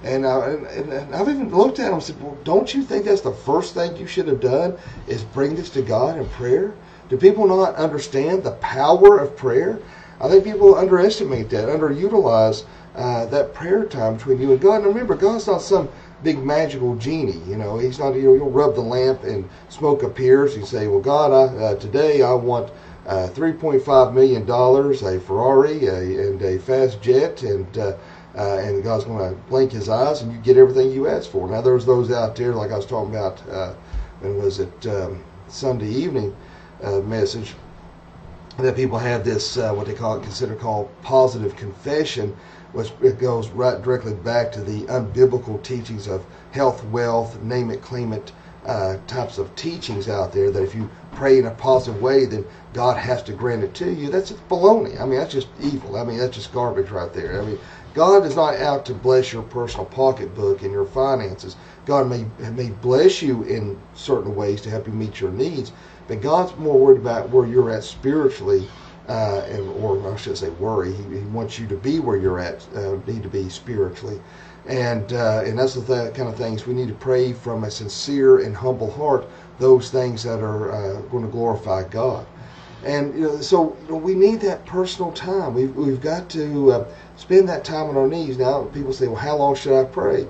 And, 0.03 0.27
I, 0.27 0.51
and, 0.51 1.15
I've 1.15 1.29
even 1.29 1.55
looked 1.55 1.79
at 1.79 1.87
them 1.87 1.95
and 1.95 2.03
said, 2.03 2.23
"Well, 2.23 2.37
don't 2.45 2.75
you 2.75 2.83
think 2.83 3.05
that's 3.05 3.21
the 3.23 3.33
first 3.33 3.75
thing 3.75 3.97
you 3.97 4.07
should 4.07 4.29
have 4.29 4.41
done? 4.41 4.77
Is 5.07 5.25
bring 5.25 5.55
this 5.55 5.71
to 5.71 5.83
God 5.83 6.19
in 6.19 6.29
prayer? 6.29 6.75
Do 7.09 7.17
people 7.17 7.47
not 7.47 7.75
understand 7.77 8.43
the 8.43 8.53
power 8.53 9.19
of 9.19 9.37
prayer? 9.37 9.79
I 10.21 10.29
think 10.29 10.45
people 10.45 10.75
underestimate 10.75 11.51
that, 11.51 11.69
underutilize." 11.69 12.65
uh, 12.95 13.27
that 13.27 13.55
prayer 13.55 13.85
time 13.85 14.17
between 14.17 14.41
you 14.41 14.53
and 14.53 14.61
God. 14.61 14.77
And 14.77 14.87
remember, 14.87 15.15
God's 15.15 15.47
not 15.47 15.63
some 15.63 15.89
big 16.23 16.39
magical 16.43 16.95
genie. 16.97 17.41
You 17.47 17.57
know, 17.57 17.79
He's 17.79 17.99
not. 17.99 18.15
You 18.15 18.23
know, 18.23 18.35
You 18.35 18.45
will 18.45 18.51
rub 18.51 18.75
the 18.75 18.81
lamp 18.81 19.25
and 19.25 19.49
smoke 19.69 20.03
appears. 20.03 20.57
You 20.57 20.65
say, 20.65 20.87
"Well, 20.87 21.01
God, 21.01 21.33
I, 21.33 21.57
uh, 21.57 21.75
today 21.77 22.23
I 22.23 22.33
want 22.33 22.71
uh, 23.07 23.29
3.5 23.35 24.15
million 24.15 24.45
dollars, 24.47 25.03
a 25.03 25.21
Ferrari, 25.21 25.87
a, 25.87 26.29
and 26.29 26.41
a 26.43 26.59
fast 26.59 27.01
jet, 27.03 27.43
and 27.43 27.79
uh, 27.79 27.97
uh, 28.37 28.59
and 28.59 28.83
God's 28.83 29.05
going 29.05 29.31
to 29.31 29.41
blink 29.49 29.73
His 29.73 29.89
eyes, 29.89 30.23
and 30.23 30.33
you 30.33 30.39
get 30.39 30.57
everything 30.57 30.91
you 30.91 31.09
ask 31.09 31.31
for." 31.31 31.49
Now, 31.49 31.61
there's 31.61 31.87
those 31.87 32.11
out 32.11 32.35
there, 32.37 32.53
like 32.55 32.73
I 32.73 32.77
was 32.77 32.87
talking 32.87 33.15
about. 33.15 33.47
Uh, 33.49 33.75
when 34.21 34.39
was 34.39 34.59
it 34.59 34.87
um, 34.87 35.23
Sunday 35.49 35.89
evening 35.89 36.35
message? 37.05 37.55
That 38.59 38.77
people 38.77 38.99
have 38.99 39.25
this 39.25 39.57
what 39.57 39.87
they 39.87 39.95
call 39.95 40.21
consider 40.21 40.55
called 40.55 40.89
positive 41.03 41.57
confession 41.57 42.35
which 42.75 42.93
it 43.03 43.19
goes 43.21 43.49
right 43.51 43.81
directly 43.83 44.15
back 44.15 44.51
to 44.51 44.61
the 44.61 44.83
unbiblical 44.87 45.63
teachings 45.63 46.09
of 46.09 46.27
health, 46.51 46.85
wealth, 46.87 47.41
name 47.41 47.71
it, 47.71 47.81
claim 47.81 48.13
it, 48.13 48.33
uh, 48.67 48.97
types 49.07 49.39
of 49.39 49.55
teachings 49.57 50.09
out 50.09 50.33
there 50.33 50.51
that 50.51 50.63
if 50.63 50.75
you 50.75 50.89
pray 51.13 51.39
in 51.39 51.47
a 51.47 51.51
positive 51.51 52.01
way, 52.01 52.25
then 52.25 52.45
God 52.73 52.97
has 52.97 53.23
to 53.25 53.33
grant 53.33 53.63
it 53.63 53.75
to 53.75 53.93
you. 53.93 54.11
That's 54.11 54.33
baloney. 54.33 55.01
I 55.01 55.05
mean, 55.05 55.19
that's 55.19 55.33
just 55.33 55.49
evil. 55.61 55.97
I 55.97 56.05
mean, 56.05 56.19
that's 56.19 56.37
just 56.37 56.53
garbage 56.53 56.91
right 56.91 57.13
there. 57.13 57.41
I 57.41 57.45
mean, 57.45 57.59
God 57.95 58.25
is 58.27 58.35
not 58.35 58.57
out 58.57 58.85
to 58.87 58.95
bless 58.95 59.33
your 59.33 59.43
personal 59.43 59.87
pocketbook 59.87 60.63
and 60.63 60.73
your 60.73 60.87
finances. 60.87 61.57
God 61.87 62.09
may 62.09 62.25
may 62.51 62.71
bless 62.71 63.23
you 63.23 63.43
in 63.45 63.79
certain 63.95 64.35
ways 64.35 64.61
to 64.63 64.71
help 64.71 64.87
you 64.87 64.93
meet 64.93 65.21
your 65.21 65.31
needs, 65.31 65.73
but 66.09 66.21
God's 66.23 66.57
more 66.59 66.79
worried 66.79 67.01
about 67.01 67.31
where 67.31 67.47
you're 67.47 67.71
at 67.71 67.85
spiritually 67.85 68.67
uh, 69.09 69.43
and, 69.49 69.69
or 69.83 70.13
I 70.13 70.17
should 70.17 70.39
say 70.39 70.49
worry. 70.51 70.93
He, 70.93 71.03
he, 71.03 71.25
wants 71.27 71.59
you 71.59 71.67
to 71.69 71.77
be 71.77 72.01
where 72.01 72.17
you're 72.17 72.41
at, 72.41 72.67
uh, 72.75 72.97
need 73.07 73.23
to 73.23 73.29
be 73.29 73.49
spiritually. 73.49 74.21
And, 74.67 75.13
uh, 75.13 75.43
and 75.45 75.59
that's 75.59 75.75
the 75.75 75.83
th- 75.83 76.15
kind 76.15 76.29
of 76.29 76.37
things 76.37 76.67
we 76.67 76.75
need 76.75 76.89
to 76.89 76.95
pray 76.95 77.33
from 77.33 77.65
a 77.65 77.71
sincere 77.71 78.39
and 78.39 78.57
humble 78.57 78.91
heart, 78.91 79.27
those 79.59 79.91
things 79.91 80.23
that 80.23 80.41
are 80.41 80.73
uh, 80.73 81.01
going 81.03 81.25
to 81.25 81.31
glorify 81.31 81.87
God. 81.89 82.27
And 82.85 83.15
you 83.15 83.21
know, 83.23 83.41
so 83.41 83.77
you 83.85 83.93
know, 83.93 83.97
we 83.97 84.15
need 84.15 84.41
that 84.43 84.65
personal 84.67 85.11
time. 85.13 85.55
We've 85.55 85.75
we've 85.75 86.01
got 86.01 86.29
to 86.31 86.73
uh, 86.73 86.85
spend 87.17 87.49
that 87.49 87.65
time 87.65 87.89
on 87.89 87.97
our 87.97 88.07
knees. 88.07 88.37
Now, 88.37 88.65
people 88.65 88.93
say, 88.93 89.07
"Well, 89.07 89.17
how 89.17 89.37
long 89.37 89.55
should 89.55 89.79
I 89.79 89.85
pray?" 89.85 90.27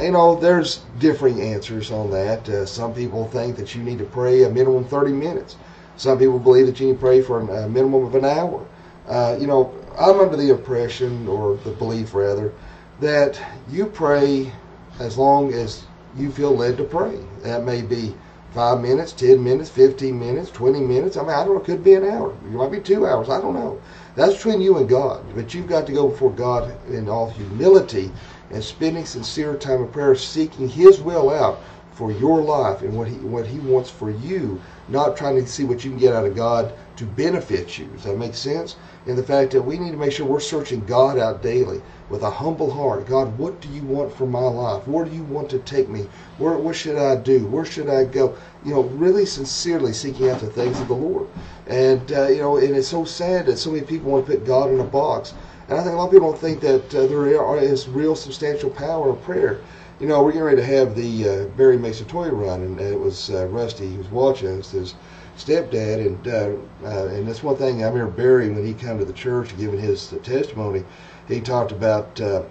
You 0.00 0.10
know, 0.10 0.34
there's 0.34 0.80
differing 0.98 1.40
answers 1.42 1.90
on 1.90 2.10
that. 2.10 2.48
Uh, 2.48 2.66
some 2.66 2.94
people 2.94 3.26
think 3.26 3.56
that 3.56 3.74
you 3.74 3.82
need 3.82 3.98
to 3.98 4.04
pray 4.04 4.42
a 4.44 4.50
minimum 4.50 4.84
30 4.84 5.12
minutes. 5.12 5.56
Some 5.96 6.18
people 6.18 6.38
believe 6.38 6.66
that 6.66 6.80
you 6.80 6.88
need 6.88 6.94
to 6.94 6.98
pray 6.98 7.20
for 7.20 7.38
a 7.40 7.68
minimum 7.68 8.04
of 8.04 8.14
an 8.14 8.24
hour. 8.24 8.66
Uh, 9.06 9.36
you 9.38 9.46
know, 9.46 9.72
I'm 9.98 10.18
under 10.18 10.36
the 10.36 10.50
impression, 10.50 11.28
or 11.28 11.56
the 11.64 11.70
belief 11.70 12.14
rather, 12.14 12.52
that 13.00 13.40
you 13.70 13.86
pray 13.86 14.52
as 14.98 15.18
long 15.18 15.52
as 15.52 15.84
you 16.16 16.30
feel 16.30 16.54
led 16.56 16.76
to 16.76 16.84
pray. 16.84 17.18
That 17.42 17.64
may 17.64 17.82
be 17.82 18.14
five 18.52 18.80
minutes, 18.80 19.12
10 19.12 19.42
minutes, 19.42 19.68
15 19.68 20.18
minutes, 20.18 20.50
20 20.50 20.80
minutes. 20.80 21.16
I 21.16 21.22
mean, 21.22 21.30
I 21.30 21.44
don't 21.44 21.54
know, 21.54 21.60
it 21.60 21.64
could 21.64 21.82
be 21.82 21.94
an 21.94 22.04
hour. 22.04 22.32
It 22.32 22.52
might 22.52 22.70
be 22.70 22.80
two 22.80 23.06
hours. 23.06 23.28
I 23.28 23.40
don't 23.40 23.54
know. 23.54 23.80
That's 24.14 24.34
between 24.36 24.60
you 24.60 24.76
and 24.78 24.88
God. 24.88 25.24
But 25.34 25.52
you've 25.52 25.68
got 25.68 25.86
to 25.86 25.92
go 25.92 26.08
before 26.08 26.30
God 26.30 26.72
in 26.88 27.08
all 27.08 27.30
humility 27.30 28.12
and 28.50 28.62
spending 28.62 29.04
sincere 29.04 29.56
time 29.56 29.82
of 29.82 29.92
prayer, 29.92 30.14
seeking 30.14 30.68
His 30.68 31.00
will 31.00 31.30
out 31.30 31.60
for 31.94 32.10
your 32.10 32.40
life 32.40 32.82
and 32.82 32.96
what 32.96 33.08
He 33.08 33.14
what 33.14 33.46
He 33.46 33.58
wants 33.60 33.88
for 33.88 34.10
you, 34.10 34.60
not 34.88 35.16
trying 35.16 35.36
to 35.36 35.46
see 35.46 35.64
what 35.64 35.84
you 35.84 35.90
can 35.90 35.98
get 35.98 36.14
out 36.14 36.26
of 36.26 36.34
God 36.34 36.72
to 36.96 37.04
benefit 37.04 37.78
you. 37.78 37.86
Does 37.86 38.04
that 38.04 38.18
make 38.18 38.34
sense? 38.34 38.76
And 39.06 39.18
the 39.18 39.22
fact 39.22 39.52
that 39.52 39.62
we 39.62 39.78
need 39.78 39.90
to 39.92 39.96
make 39.96 40.12
sure 40.12 40.26
we're 40.26 40.40
searching 40.40 40.84
God 40.86 41.18
out 41.18 41.42
daily 41.42 41.82
with 42.10 42.22
a 42.22 42.30
humble 42.30 42.70
heart. 42.70 43.06
God, 43.06 43.36
what 43.38 43.60
do 43.60 43.68
you 43.68 43.82
want 43.82 44.14
for 44.14 44.26
my 44.26 44.46
life? 44.46 44.86
Where 44.88 45.04
do 45.04 45.10
you 45.14 45.24
want 45.24 45.48
to 45.50 45.58
take 45.60 45.88
me? 45.88 46.08
Where 46.38 46.58
what 46.58 46.76
should 46.76 46.96
I 46.96 47.16
do? 47.16 47.46
Where 47.46 47.64
should 47.64 47.88
I 47.88 48.04
go? 48.04 48.34
You 48.64 48.74
know, 48.74 48.82
really 48.82 49.26
sincerely 49.26 49.92
seeking 49.92 50.30
out 50.30 50.40
the 50.40 50.46
things 50.46 50.80
of 50.80 50.88
the 50.88 50.94
Lord. 50.94 51.28
And 51.66 52.12
uh, 52.12 52.28
you 52.28 52.40
know, 52.40 52.56
and 52.56 52.74
it's 52.74 52.88
so 52.88 53.04
sad 53.04 53.46
that 53.46 53.58
so 53.58 53.70
many 53.70 53.84
people 53.84 54.10
want 54.10 54.26
to 54.26 54.32
put 54.32 54.46
God 54.46 54.70
in 54.70 54.80
a 54.80 54.84
box. 54.84 55.34
And 55.68 55.78
I 55.78 55.82
think 55.82 55.94
a 55.94 55.96
lot 55.96 56.06
of 56.06 56.12
people 56.12 56.30
don't 56.30 56.40
think 56.40 56.60
that 56.60 56.94
uh, 56.94 57.06
there 57.06 57.56
is 57.58 57.88
real 57.88 58.14
substantial 58.14 58.68
power 58.68 59.10
in 59.10 59.16
prayer. 59.16 59.60
You 60.00 60.08
know, 60.08 60.24
we're 60.24 60.32
getting 60.32 60.46
ready 60.46 60.56
to 60.56 60.66
have 60.66 60.96
the 60.96 61.28
uh, 61.28 61.44
Barry 61.56 61.78
Mason 61.78 62.06
toy 62.06 62.28
run, 62.28 62.62
and, 62.62 62.80
and 62.80 62.94
it 62.94 62.98
was 62.98 63.30
uh, 63.30 63.46
Rusty 63.46 63.92
who 63.92 63.98
was 63.98 64.10
watching. 64.10 64.58
It's 64.58 64.72
his 64.72 64.96
stepdad, 65.36 66.04
and 66.04 66.26
uh, 66.26 66.50
uh, 66.84 67.06
and 67.14 67.28
that's 67.28 67.44
one 67.44 67.56
thing 67.56 67.84
I 67.84 67.86
remember 67.86 68.10
Barry 68.10 68.48
when 68.50 68.66
he 68.66 68.74
came 68.74 68.98
to 68.98 69.04
the 69.04 69.12
church 69.12 69.56
giving 69.56 69.78
his 69.78 70.12
testimony. 70.24 70.82
He 71.28 71.40
talked 71.40 71.70
about 71.70 72.20
uh, 72.20 72.42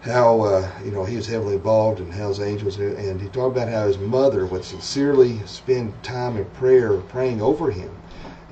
how 0.00 0.40
uh, 0.40 0.70
you 0.82 0.90
know 0.90 1.04
he 1.04 1.16
was 1.16 1.26
heavily 1.26 1.56
involved 1.56 2.00
in 2.00 2.10
Hell's 2.10 2.40
Angels, 2.40 2.78
and 2.78 3.20
he 3.20 3.28
talked 3.28 3.54
about 3.54 3.68
how 3.68 3.86
his 3.86 3.98
mother 3.98 4.46
would 4.46 4.64
sincerely 4.64 5.38
spend 5.44 6.02
time 6.02 6.38
in 6.38 6.46
prayer, 6.46 6.96
praying 6.96 7.42
over 7.42 7.70
him, 7.70 7.90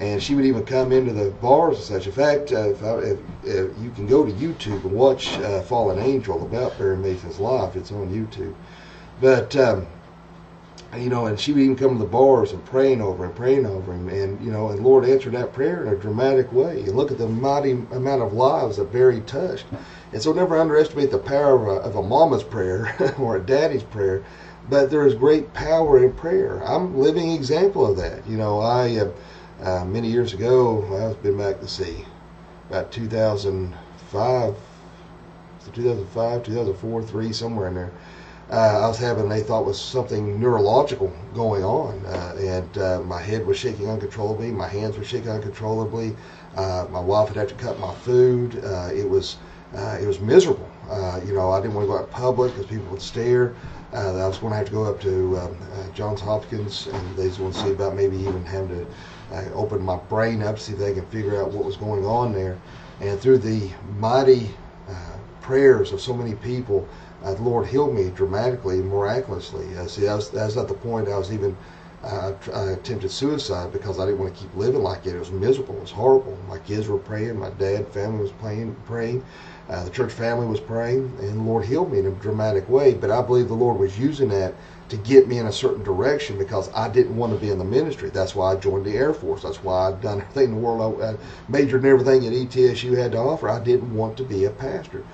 and 0.01 0.23
she 0.23 0.35
would 0.35 0.45
even 0.45 0.65
come 0.65 0.93
into 0.93 1.13
the 1.13 1.31
bars 1.31 1.77
and 1.77 1.85
such. 1.85 2.07
In 2.07 2.13
fact, 2.13 2.53
uh, 2.53 2.71
if, 2.71 2.83
I, 2.83 2.99
if, 2.99 3.19
if 3.45 3.79
you 3.83 3.91
can 3.91 4.07
go 4.07 4.25
to 4.25 4.33
YouTube 4.33 4.85
and 4.85 4.93
watch 4.93 5.37
uh, 5.39 5.61
Fallen 5.63 5.99
Angel 5.99 6.43
about 6.43 6.79
Barry 6.79 6.97
Mason's 6.97 7.41
life, 7.41 7.75
it's 7.75 7.91
on 7.91 8.09
YouTube. 8.09 8.55
But 9.21 9.57
um, 9.57 9.87
you 10.97 11.11
know, 11.11 11.27
and 11.27 11.39
she 11.39 11.53
would 11.53 11.63
even 11.63 11.77
come 11.77 11.93
to 11.95 11.99
the 11.99 12.09
bars 12.09 12.53
and 12.53 12.65
praying 12.65 13.03
over 13.03 13.25
him, 13.25 13.35
praying 13.35 13.67
over 13.67 13.93
him, 13.93 14.09
and 14.09 14.41
you 14.41 14.51
know, 14.51 14.69
and 14.71 14.83
Lord 14.83 15.05
answered 15.05 15.35
that 15.35 15.53
prayer 15.53 15.85
in 15.85 15.93
a 15.93 15.97
dramatic 15.97 16.51
way. 16.53 16.81
And 16.81 16.97
look 16.97 17.11
at 17.11 17.19
the 17.19 17.29
mighty 17.29 17.73
amount 17.73 18.23
of 18.23 18.33
lives 18.33 18.77
that 18.77 18.93
Barry 18.93 19.21
touched. 19.23 19.67
And 20.13 20.23
so, 20.23 20.33
never 20.33 20.57
underestimate 20.59 21.11
the 21.11 21.19
power 21.19 21.57
of 21.57 21.69
a, 21.69 21.89
of 21.89 21.97
a 21.97 22.03
mama's 22.03 22.43
prayer 22.43 23.15
or 23.19 23.37
a 23.37 23.41
daddy's 23.41 23.83
prayer. 23.83 24.25
But 24.71 24.91
there 24.91 25.07
is 25.07 25.15
great 25.15 25.53
power 25.55 26.03
in 26.05 26.13
prayer. 26.13 26.63
I'm 26.65 26.95
a 26.95 26.99
living 26.99 27.33
example 27.33 27.87
of 27.87 27.97
that. 27.99 28.27
You 28.27 28.37
know, 28.37 28.61
I 28.61 28.97
uh, 28.97 29.11
uh, 29.63 29.85
many 29.85 30.09
years 30.09 30.33
ago, 30.33 30.85
I've 30.97 31.23
been 31.23 31.39
back 31.39 31.61
to 31.61 31.69
see 31.69 32.05
about 32.69 32.93
2005, 32.93 34.55
2005, 35.73 36.43
2004, 36.43 37.03
three, 37.03 37.33
somewhere 37.33 37.69
in 37.69 37.75
there 37.75 37.93
uh, 38.51 38.81
I 38.83 38.89
was 38.89 38.99
having 38.99 39.29
they 39.29 39.43
thought 39.43 39.67
was 39.67 39.81
something 39.81 40.41
neurological 40.41 41.13
going 41.35 41.65
on, 41.65 42.05
uh, 42.07 42.35
and 42.39 42.79
uh, 42.79 43.01
my 43.01 43.21
head 43.21 43.47
was 43.47 43.59
shaking 43.59 43.89
uncontrollably, 43.91 44.51
my 44.51 44.69
hands 44.69 44.97
were 44.97 45.05
shaking 45.05 45.31
uncontrollably. 45.31 46.17
Uh, 46.57 46.87
my 46.91 47.01
wife 47.01 47.29
had 47.35 47.49
to 47.49 47.55
cut 47.55 47.79
my 47.79 47.95
food. 47.97 48.65
Uh, 48.65 48.91
it 48.93 49.09
was 49.09 49.37
uh, 49.77 49.99
it 50.01 50.07
was 50.07 50.19
miserable. 50.19 50.69
you 51.27 51.35
know, 51.35 51.51
I 51.51 51.61
didn't 51.61 51.75
want 51.75 51.87
to 51.87 51.93
go 51.93 51.99
out 51.99 52.11
public 52.11 52.53
because 52.55 52.67
people 52.67 52.87
would 52.87 53.03
stare. 53.03 53.55
I 53.93 54.27
was 54.27 54.39
going 54.39 54.53
to 54.53 54.57
have 54.57 54.67
to 54.67 54.73
go 54.73 54.85
up 54.85 55.01
to 55.03 55.39
um, 55.39 55.57
Johns 55.95 56.21
Hopkins, 56.21 56.87
and 56.87 57.17
they 57.17 57.29
just 57.29 57.41
want 57.41 57.55
to 57.55 57.61
see 57.61 57.71
about 57.71 57.95
maybe 57.95 58.17
even 58.17 58.45
having 58.47 58.69
to 58.71 58.87
open 59.55 59.83
my 59.83 59.97
brain 59.97 60.43
up, 60.43 60.59
see 60.59 60.73
if 60.73 60.79
they 60.79 60.95
can 60.95 61.07
figure 61.07 61.41
out 61.41 61.53
what 61.53 61.65
was 61.65 61.77
going 61.77 62.05
on 62.05 62.33
there. 62.33 62.59
And 63.01 63.21
through 63.21 63.39
the 63.39 63.71
mighty 63.99 64.51
prayers 65.41 65.93
of 65.93 66.01
so 66.01 66.15
many 66.15 66.35
people 66.35 66.87
uh, 67.23 67.35
the 67.35 67.43
Lord 67.43 67.67
healed 67.67 67.95
me 67.95 68.11
dramatically, 68.11 68.77
and 68.77 68.89
miraculously. 68.89 69.77
Uh, 69.77 69.87
see, 69.87 70.03
that 70.03 70.15
was, 70.15 70.57
at 70.57 70.69
the 70.69 70.75
point 70.75 71.09
I 71.09 71.19
was 71.19 71.33
even 71.33 71.57
uh, 72.05 72.33
I 72.55 72.71
attempted 72.71 73.11
suicide 73.11 73.73
because 73.73 73.99
I 73.99 74.07
didn't 74.07 74.21
want 74.21 74.35
to 74.35 74.41
keep 74.41 74.55
living 74.55 74.83
like 74.83 75.05
it. 75.07 75.17
It 75.17 75.19
was 75.19 75.33
miserable. 75.33 75.75
It 75.77 75.81
was 75.81 75.91
horrible. 75.91 76.39
My 76.49 76.59
kids 76.59 76.87
were 76.87 76.99
praying. 76.99 77.39
My 77.39 77.51
dad 77.51 77.89
family 77.89 78.23
was 78.23 78.31
praying. 78.33 78.77
praying. 78.87 79.25
Uh, 79.69 79.83
the 79.85 79.91
church 79.91 80.13
family 80.13 80.47
was 80.47 80.61
praying, 80.61 81.13
and 81.19 81.41
the 81.41 81.43
Lord 81.43 81.65
healed 81.65 81.93
me 81.93 81.99
in 81.99 82.07
a 82.07 82.11
dramatic 82.11 82.69
way. 82.69 82.95
But 82.95 83.11
I 83.11 83.21
believe 83.21 83.49
the 83.49 83.55
Lord 83.55 83.79
was 83.79 83.99
using 83.99 84.29
that 84.29 84.55
to 84.89 84.97
get 84.97 85.29
me 85.29 85.39
in 85.39 85.47
a 85.47 85.53
certain 85.53 85.83
direction 85.83 86.39
because 86.39 86.71
I 86.75 86.89
didn't 86.89 87.17
want 87.17 87.33
to 87.35 87.39
be 87.39 87.51
in 87.51 87.59
the 87.59 87.65
ministry. 87.65 88.11
That's 88.11 88.35
why 88.35 88.53
I 88.53 88.57
joined 88.57 88.87
the 88.87 88.97
Air 88.97 89.13
Force. 89.13 89.43
That's 89.43 89.63
why 89.63 89.89
I've 89.89 90.01
done 90.01 90.21
everything 90.21 90.45
in 90.45 90.55
the 90.55 90.61
world. 90.61 91.03
I 91.03 91.17
majored 91.51 91.85
in 91.85 91.91
everything 91.91 92.23
that 92.23 92.33
ETSU 92.33 92.97
had 92.97 93.13
to 93.13 93.19
offer. 93.19 93.49
I 93.51 93.61
didn't 93.63 93.95
want 93.95 94.17
to 94.17 94.23
be 94.23 94.45
a 94.45 94.51
pastor. 94.51 95.05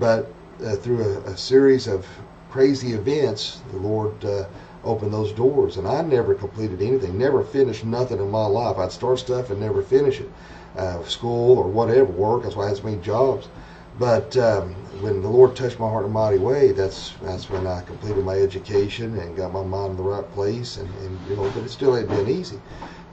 But 0.00 0.32
uh, 0.64 0.76
through 0.76 1.02
a, 1.02 1.18
a, 1.30 1.36
series 1.36 1.86
of 1.86 2.06
crazy 2.50 2.92
events, 2.92 3.60
the 3.70 3.78
Lord 3.78 4.24
uh, 4.24 4.44
opened 4.84 5.12
those 5.12 5.32
doors. 5.32 5.76
And 5.76 5.86
I 5.86 6.00
never 6.02 6.34
completed 6.34 6.80
anything, 6.80 7.18
never 7.18 7.44
finished 7.44 7.84
nothing 7.84 8.18
in 8.18 8.30
my 8.30 8.46
life. 8.46 8.78
I'd 8.78 8.92
start 8.92 9.18
stuff 9.18 9.50
and 9.50 9.60
never 9.60 9.82
finish 9.82 10.20
it. 10.20 10.30
Uh, 10.76 11.02
school 11.04 11.58
or 11.58 11.68
whatever, 11.68 12.04
work, 12.04 12.44
that's 12.44 12.54
why 12.54 12.66
I 12.66 12.68
had 12.68 12.76
so 12.76 12.84
many 12.84 12.98
jobs. 13.02 13.48
But 13.96 14.36
um, 14.36 14.74
when 15.02 15.22
the 15.22 15.28
Lord 15.28 15.56
touched 15.56 15.80
my 15.80 15.88
heart 15.88 16.06
in 16.06 16.12
a 16.12 16.14
mighty 16.14 16.38
way, 16.38 16.72
that's 16.72 17.14
that's 17.22 17.50
when 17.50 17.66
I 17.66 17.82
completed 17.82 18.24
my 18.24 18.36
education 18.38 19.18
and 19.18 19.36
got 19.36 19.52
my 19.52 19.64
mind 19.64 19.92
in 19.92 19.96
the 19.98 20.04
right 20.04 20.30
place. 20.32 20.78
And, 20.78 20.94
and 20.98 21.28
you 21.28 21.36
know, 21.36 21.50
but 21.50 21.64
it 21.64 21.70
still 21.70 21.94
hadn't 21.94 22.10
been 22.10 22.28
easy. 22.28 22.60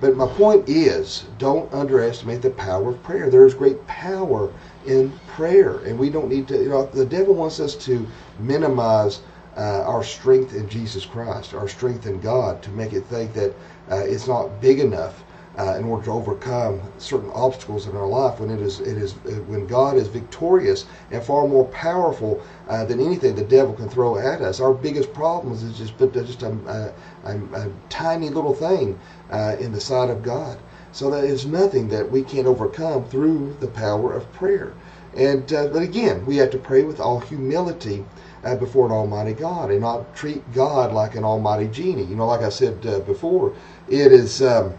But 0.02 0.18
my 0.18 0.28
point 0.28 0.70
is, 0.70 1.26
don't 1.40 1.74
underestimate 1.74 2.42
the 2.44 2.52
power 2.52 2.92
of 2.92 3.04
prayer. 3.04 3.30
There 3.30 3.48
is 3.48 3.56
great 3.56 3.86
power 3.88 4.54
in 4.86 5.20
prayer, 5.28 5.80
and 5.80 6.00
we 6.00 6.12
don't 6.12 6.30
need 6.30 6.48
to. 6.50 6.58
You 6.64 6.70
know, 6.70 6.86
the 6.88 7.06
devil 7.06 7.36
wants 7.36 7.60
us 7.60 7.76
to 7.86 8.08
minimize 8.40 9.22
uh, 9.58 9.84
our 9.84 10.04
strength 10.04 10.56
in 10.56 10.70
Jesus 10.70 11.06
Christ, 11.06 11.56
our 11.56 11.68
strength 11.70 12.08
in 12.08 12.22
God, 12.22 12.64
to 12.64 12.72
make 12.72 12.94
it 12.94 13.06
think 13.06 13.34
that 13.36 13.54
uh, 13.92 13.98
it's 14.06 14.28
not 14.28 14.62
big 14.62 14.80
enough 14.80 15.25
uh, 15.58 15.78
in 15.78 15.86
order 15.86 16.04
to 16.06 16.12
overcome 16.12 16.82
certain 16.98 17.30
obstacles 17.34 17.88
in 17.88 17.96
our 17.96 18.08
life. 18.08 18.40
When 18.40 18.50
it 18.50 18.62
is, 18.62 18.80
it 18.82 18.98
is 18.98 19.14
uh, 19.26 19.42
when 19.48 19.66
God 19.68 19.96
is 19.96 20.08
victorious 20.08 20.86
and 21.12 21.24
far 21.24 21.48
more 21.48 21.66
powerful 21.66 22.42
uh, 22.68 22.84
than 22.86 23.00
anything 23.00 23.36
the 23.36 23.44
devil 23.44 23.74
can 23.74 23.88
throw 23.88 24.18
at 24.18 24.42
us. 24.42 24.60
Our 24.60 24.74
biggest 24.74 25.14
problems 25.14 25.64
is 25.64 25.78
just 25.78 25.98
just 25.98 26.44
a, 26.44 26.94
a, 27.26 27.36
a, 27.36 27.72
tiny 27.90 28.30
little 28.30 28.54
thing 28.54 29.00
uh, 29.32 29.56
in 29.60 29.72
the 29.72 29.80
sight 29.80 30.10
of 30.10 30.24
God. 30.24 30.58
So 30.92 31.10
that 31.12 31.24
is 31.24 31.46
nothing 31.46 31.88
that 31.90 32.10
we 32.10 32.22
can't 32.24 32.48
overcome 32.48 33.06
through 33.06 33.56
the 33.60 33.68
power 33.68 34.14
of 34.14 34.32
prayer. 34.34 34.74
And 35.16 35.52
uh, 35.54 35.68
but 35.68 35.82
again, 35.82 36.26
we 36.26 36.36
have 36.38 36.52
to 36.52 36.58
pray 36.58 36.84
with 36.84 37.00
all 37.00 37.20
humility 37.22 38.04
uh, 38.44 38.56
before 38.56 38.86
an 38.88 38.92
Almighty 38.92 39.34
God 39.34 39.72
and 39.72 39.82
not 39.82 40.14
treat 40.16 40.42
God 40.54 40.92
like 40.92 41.16
an 41.16 41.24
Almighty 41.24 41.68
genie. 41.68 42.04
You 42.04 42.18
know, 42.18 42.28
like 42.28 42.42
I 42.42 42.50
said 42.50 42.82
before, 43.06 43.56
it 43.88 44.12
is. 44.12 44.42
Um, 44.42 44.74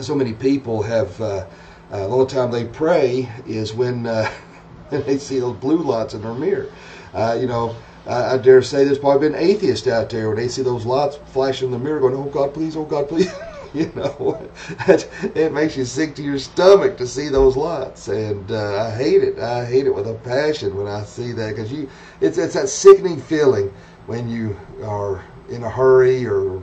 so 0.00 0.14
many 0.14 0.32
people 0.32 0.82
have 0.82 1.20
uh, 1.20 1.46
uh, 1.90 2.06
the 2.06 2.26
time 2.26 2.50
they 2.50 2.64
pray 2.64 3.30
is 3.46 3.72
when 3.72 4.06
uh, 4.06 4.30
they 4.90 5.18
see 5.18 5.38
those 5.38 5.56
blue 5.56 5.82
lights 5.82 6.14
in 6.14 6.22
their 6.22 6.34
mirror. 6.34 6.70
Uh, 7.14 7.36
you 7.40 7.46
know, 7.46 7.74
I 8.08 8.36
dare 8.36 8.62
say 8.62 8.84
there's 8.84 8.98
probably 8.98 9.28
been 9.28 9.38
atheists 9.38 9.88
out 9.88 10.10
there 10.10 10.28
when 10.28 10.36
they 10.36 10.48
see 10.48 10.62
those 10.62 10.86
lights 10.86 11.18
flashing 11.32 11.66
in 11.68 11.72
the 11.72 11.78
mirror, 11.78 11.98
going, 11.98 12.14
"Oh 12.14 12.30
God, 12.30 12.54
please! 12.54 12.76
Oh 12.76 12.84
God, 12.84 13.08
please!" 13.08 13.32
you 13.74 13.90
know, 13.96 14.48
it 15.34 15.52
makes 15.52 15.76
you 15.76 15.84
sick 15.84 16.14
to 16.16 16.22
your 16.22 16.38
stomach 16.38 16.96
to 16.98 17.06
see 17.06 17.28
those 17.28 17.56
lights, 17.56 18.06
and 18.06 18.52
uh, 18.52 18.86
I 18.86 18.90
hate 18.96 19.22
it. 19.22 19.38
I 19.40 19.64
hate 19.64 19.86
it 19.86 19.94
with 19.94 20.06
a 20.06 20.14
passion 20.14 20.76
when 20.76 20.86
I 20.86 21.02
see 21.02 21.32
that 21.32 21.56
because 21.56 21.72
you, 21.72 21.90
it's 22.20 22.38
it's 22.38 22.54
that 22.54 22.68
sickening 22.68 23.20
feeling 23.20 23.72
when 24.06 24.28
you 24.28 24.56
are 24.84 25.24
in 25.48 25.64
a 25.64 25.70
hurry 25.70 26.24
or 26.26 26.62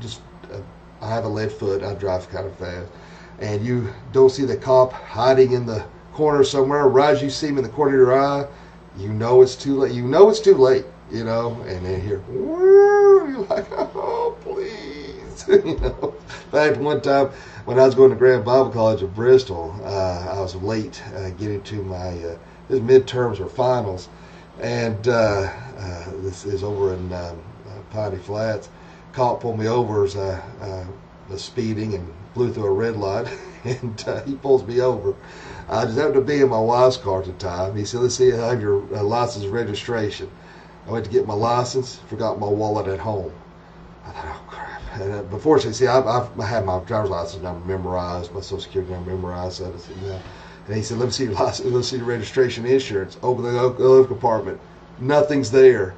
just 0.00 0.20
I 1.02 1.08
have 1.08 1.24
a 1.24 1.28
lead 1.28 1.50
foot. 1.50 1.82
I 1.82 1.94
drive 1.94 2.30
kind 2.30 2.46
of 2.46 2.56
fast, 2.56 2.90
and 3.40 3.64
you 3.64 3.92
don't 4.12 4.30
see 4.30 4.44
the 4.44 4.56
cop 4.56 4.92
hiding 4.92 5.52
in 5.52 5.66
the 5.66 5.84
corner 6.12 6.44
somewhere. 6.44 6.86
Right 6.88 7.14
as 7.14 7.22
you 7.22 7.28
see 7.28 7.48
him 7.48 7.58
in 7.58 7.64
the 7.64 7.70
corner 7.70 7.94
of 7.94 8.06
your 8.08 8.18
eye, 8.18 8.46
you 8.96 9.08
know 9.08 9.42
it's 9.42 9.56
too 9.56 9.76
late. 9.76 9.92
You 9.92 10.06
know 10.06 10.30
it's 10.30 10.40
too 10.40 10.54
late. 10.54 10.84
You 11.10 11.24
know, 11.24 11.60
and 11.66 11.84
then 11.84 12.00
here, 12.00 12.22
you're 12.32 13.44
like, 13.50 13.66
oh 13.72 14.36
please, 14.40 15.44
you 15.48 15.76
know, 15.76 16.14
in 16.52 16.84
one 16.84 17.00
time 17.00 17.30
when 17.64 17.78
I 17.78 17.84
was 17.84 17.94
going 17.94 18.10
to 18.10 18.16
Grand 18.16 18.44
Bible 18.44 18.70
College 18.70 19.02
at 19.02 19.14
Bristol, 19.14 19.74
uh, 19.84 20.26
I 20.30 20.40
was 20.40 20.54
late 20.54 21.02
uh, 21.16 21.30
getting 21.30 21.62
to 21.64 21.82
my 21.82 22.08
uh, 22.24 22.38
his 22.68 22.80
midterms 22.80 23.40
or 23.40 23.48
finals, 23.48 24.08
and 24.60 25.08
uh, 25.08 25.50
uh, 25.76 26.10
this 26.18 26.44
is 26.44 26.62
over 26.62 26.94
in 26.94 27.12
um, 27.12 27.38
uh, 27.66 27.80
Piney 27.90 28.18
Flats. 28.18 28.68
Cop 29.12 29.40
pulled 29.40 29.58
me 29.58 29.68
over 29.68 30.04
as 30.04 30.16
I 30.16 30.42
uh, 30.60 30.86
was 31.28 31.42
speeding 31.42 31.94
and 31.94 32.12
blew 32.34 32.52
through 32.52 32.66
a 32.66 32.72
red 32.72 32.96
light, 32.96 33.28
and 33.64 34.04
uh, 34.06 34.22
he 34.22 34.34
pulls 34.36 34.66
me 34.66 34.80
over. 34.80 35.14
I 35.68 35.84
just 35.84 35.96
happened 35.98 36.14
to 36.14 36.20
be 36.22 36.40
in 36.40 36.48
my 36.48 36.58
wife's 36.58 36.96
car 36.96 37.20
at 37.20 37.26
the 37.26 37.32
time. 37.32 37.76
He 37.76 37.84
said, 37.84 38.00
"Let's 38.00 38.14
see, 38.14 38.32
I 38.32 38.48
have 38.48 38.60
your 38.60 38.82
uh, 38.94 39.02
license 39.02 39.46
registration." 39.46 40.30
I 40.86 40.90
went 40.90 41.04
to 41.04 41.10
get 41.10 41.26
my 41.26 41.34
license, 41.34 42.00
forgot 42.08 42.40
my 42.40 42.48
wallet 42.48 42.88
at 42.88 42.98
home. 42.98 43.32
I 44.04 44.10
thought, 44.10 44.24
oh 44.26 44.42
crap. 44.48 44.82
And 44.94 45.12
uh, 45.12 45.22
before 45.22 45.60
see, 45.60 45.86
I've, 45.86 46.06
I've 46.06 46.40
I 46.40 46.44
had 46.44 46.64
my 46.64 46.80
driver's 46.80 47.10
license 47.10 47.42
number 47.42 47.64
memorized, 47.66 48.32
my 48.32 48.40
social 48.40 48.60
security 48.60 48.92
number 48.92 49.12
memorized. 49.12 49.58
So 49.58 49.72
said. 49.76 50.22
And 50.66 50.76
he 50.76 50.82
said, 50.82 50.98
let 50.98 51.06
me 51.06 51.12
see 51.12 51.24
your 51.24 51.32
license, 51.34 51.72
let's 51.72 51.88
see 51.88 51.96
your 51.96 52.06
registration 52.06 52.66
insurance. 52.66 53.16
Open 53.22 53.44
the 53.44 53.68
glove 53.70 54.08
compartment. 54.08 54.60
Nothing's 55.00 55.50
there. 55.50 55.94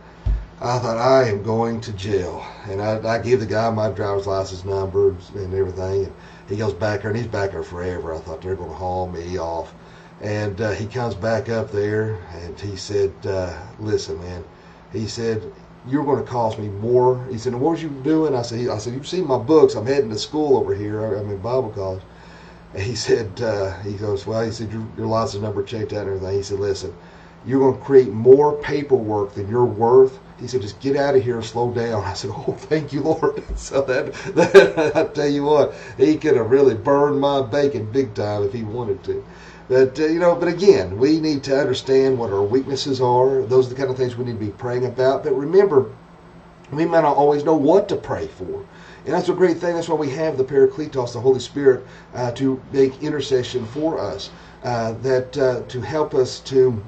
I 0.61 0.79
thought, 0.79 0.99
I 0.99 1.29
am 1.29 1.43
going 1.43 1.81
to 1.81 1.93
jail. 1.93 2.45
And 2.69 2.81
I, 2.81 3.17
I 3.17 3.19
gave 3.19 3.41
the 3.41 3.47
guy 3.47 3.69
my 3.71 3.91
driver's 3.91 4.27
license 4.27 4.65
number 4.65 5.11
and 5.35 5.53
everything. 5.53 6.05
And 6.05 6.13
he 6.49 6.57
goes 6.57 6.73
back 6.73 7.03
there, 7.03 7.11
and 7.11 7.19
he's 7.19 7.27
back 7.27 7.51
there 7.51 7.63
forever. 7.63 8.15
I 8.15 8.19
thought 8.19 8.41
they're 8.41 8.55
going 8.55 8.71
to 8.71 8.77
haul 8.77 9.09
me 9.09 9.39
off. 9.39 9.75
And 10.21 10.61
uh, 10.61 10.71
he 10.71 10.87
comes 10.87 11.15
back 11.17 11.49
up 11.49 11.71
there, 11.71 12.19
and 12.33 12.59
he 12.59 12.77
said, 12.77 13.13
uh, 13.27 13.53
listen, 13.81 14.19
man, 14.21 14.45
he 14.93 15.09
said, 15.09 15.43
"You're 15.89 16.05
going 16.05 16.25
to 16.25 16.31
cost 16.31 16.59
me 16.59 16.69
more." 16.69 17.27
He 17.31 17.37
said, 17.37 17.53
"What 17.53 17.73
was 17.73 17.83
you 17.83 17.89
doing?" 18.05 18.35
I 18.35 18.43
said, 18.43 18.69
"I 18.69 18.79
said 18.79 18.95
you've 18.95 19.09
seen 19.09 19.27
my 19.27 19.39
books. 19.39 19.75
I'm 19.75 19.87
heading 19.87 20.11
to 20.11 20.19
school 20.19 20.57
over 20.57 20.73
here. 20.75 21.17
I'm 21.17 21.31
in 21.31 21.39
Bible 21.39 21.71
college." 21.71 22.03
And 22.73 22.83
he 22.83 22.95
said, 23.07 23.41
uh, 23.43 23.77
"He 23.81 23.95
goes, 23.95 24.25
well." 24.25 24.43
He 24.45 24.53
said, 24.53 24.73
"Your, 24.73 24.87
your 24.97 25.07
license 25.09 25.43
number 25.43 25.65
checked 25.65 25.93
out 25.93 26.07
and 26.07 26.17
everything." 26.17 26.37
He 26.37 26.43
said, 26.45 26.61
"Listen, 26.61 26.95
you're 27.45 27.59
going 27.59 27.77
to 27.77 27.85
create 27.85 28.13
more 28.13 28.57
paperwork 28.63 29.35
than 29.35 29.49
you're 29.49 29.65
worth." 29.65 30.21
He 30.45 30.49
said, 30.49 30.61
"Just 30.61 30.79
get 30.81 30.95
out 30.95 31.17
of 31.17 31.25
here 31.25 31.37
and 31.37 31.45
slow 31.45 31.71
down." 31.71 32.05
I 32.05 32.13
said, 32.13 32.31
"Oh, 32.31 32.53
thank 32.53 32.93
you, 32.93 33.01
Lord." 33.01 33.43
So 33.57 33.81
that, 33.81 34.13
that 34.35 34.95
I 34.95 35.05
tell 35.05 35.27
you 35.27 35.45
what, 35.45 35.73
he 35.97 36.19
could 36.19 36.37
have 36.37 36.51
really 36.51 36.75
burned 36.75 37.19
my 37.19 37.41
bacon 37.41 37.91
big 37.91 38.13
time 38.13 38.43
if 38.43 38.53
he 38.53 38.63
wanted 38.63 39.03
to. 39.05 39.25
But 39.71 39.99
uh, 39.99 40.05
you 40.05 40.19
know, 40.19 40.35
but 40.35 40.49
again, 40.49 40.99
we 40.99 41.19
need 41.19 41.45
to 41.45 41.59
understand 41.59 42.19
what 42.19 42.31
our 42.31 42.43
weaknesses 42.43 43.01
are. 43.01 43.41
Those 43.41 43.69
are 43.69 43.71
the 43.71 43.77
kind 43.77 43.89
of 43.89 43.97
things 43.97 44.17
we 44.17 44.27
need 44.27 44.39
to 44.39 44.45
be 44.45 44.51
praying 44.51 44.85
about. 44.85 45.25
But 45.25 45.33
remember, 45.33 45.91
we 46.71 46.85
might 46.85 47.01
not 47.01 47.17
always 47.17 47.43
know 47.43 47.57
what 47.57 47.89
to 47.89 47.97
pray 47.97 48.27
for. 48.27 48.67
And 49.07 49.15
that's 49.15 49.31
a 49.31 49.33
great 49.33 49.57
thing. 49.57 49.77
That's 49.77 49.89
why 49.89 49.97
we 49.97 50.11
have 50.11 50.37
the 50.37 50.45
Parakletos, 50.45 51.15
the 51.15 51.21
Holy 51.21 51.41
Spirit, 51.41 51.87
uh, 52.15 52.33
to 52.33 52.61
make 52.71 53.03
intercession 53.03 53.65
for 53.65 53.99
us, 53.99 54.29
uh, 54.63 54.93
that 55.01 55.39
uh, 55.39 55.63
to 55.69 55.81
help 55.81 56.13
us 56.13 56.41
to 56.41 56.83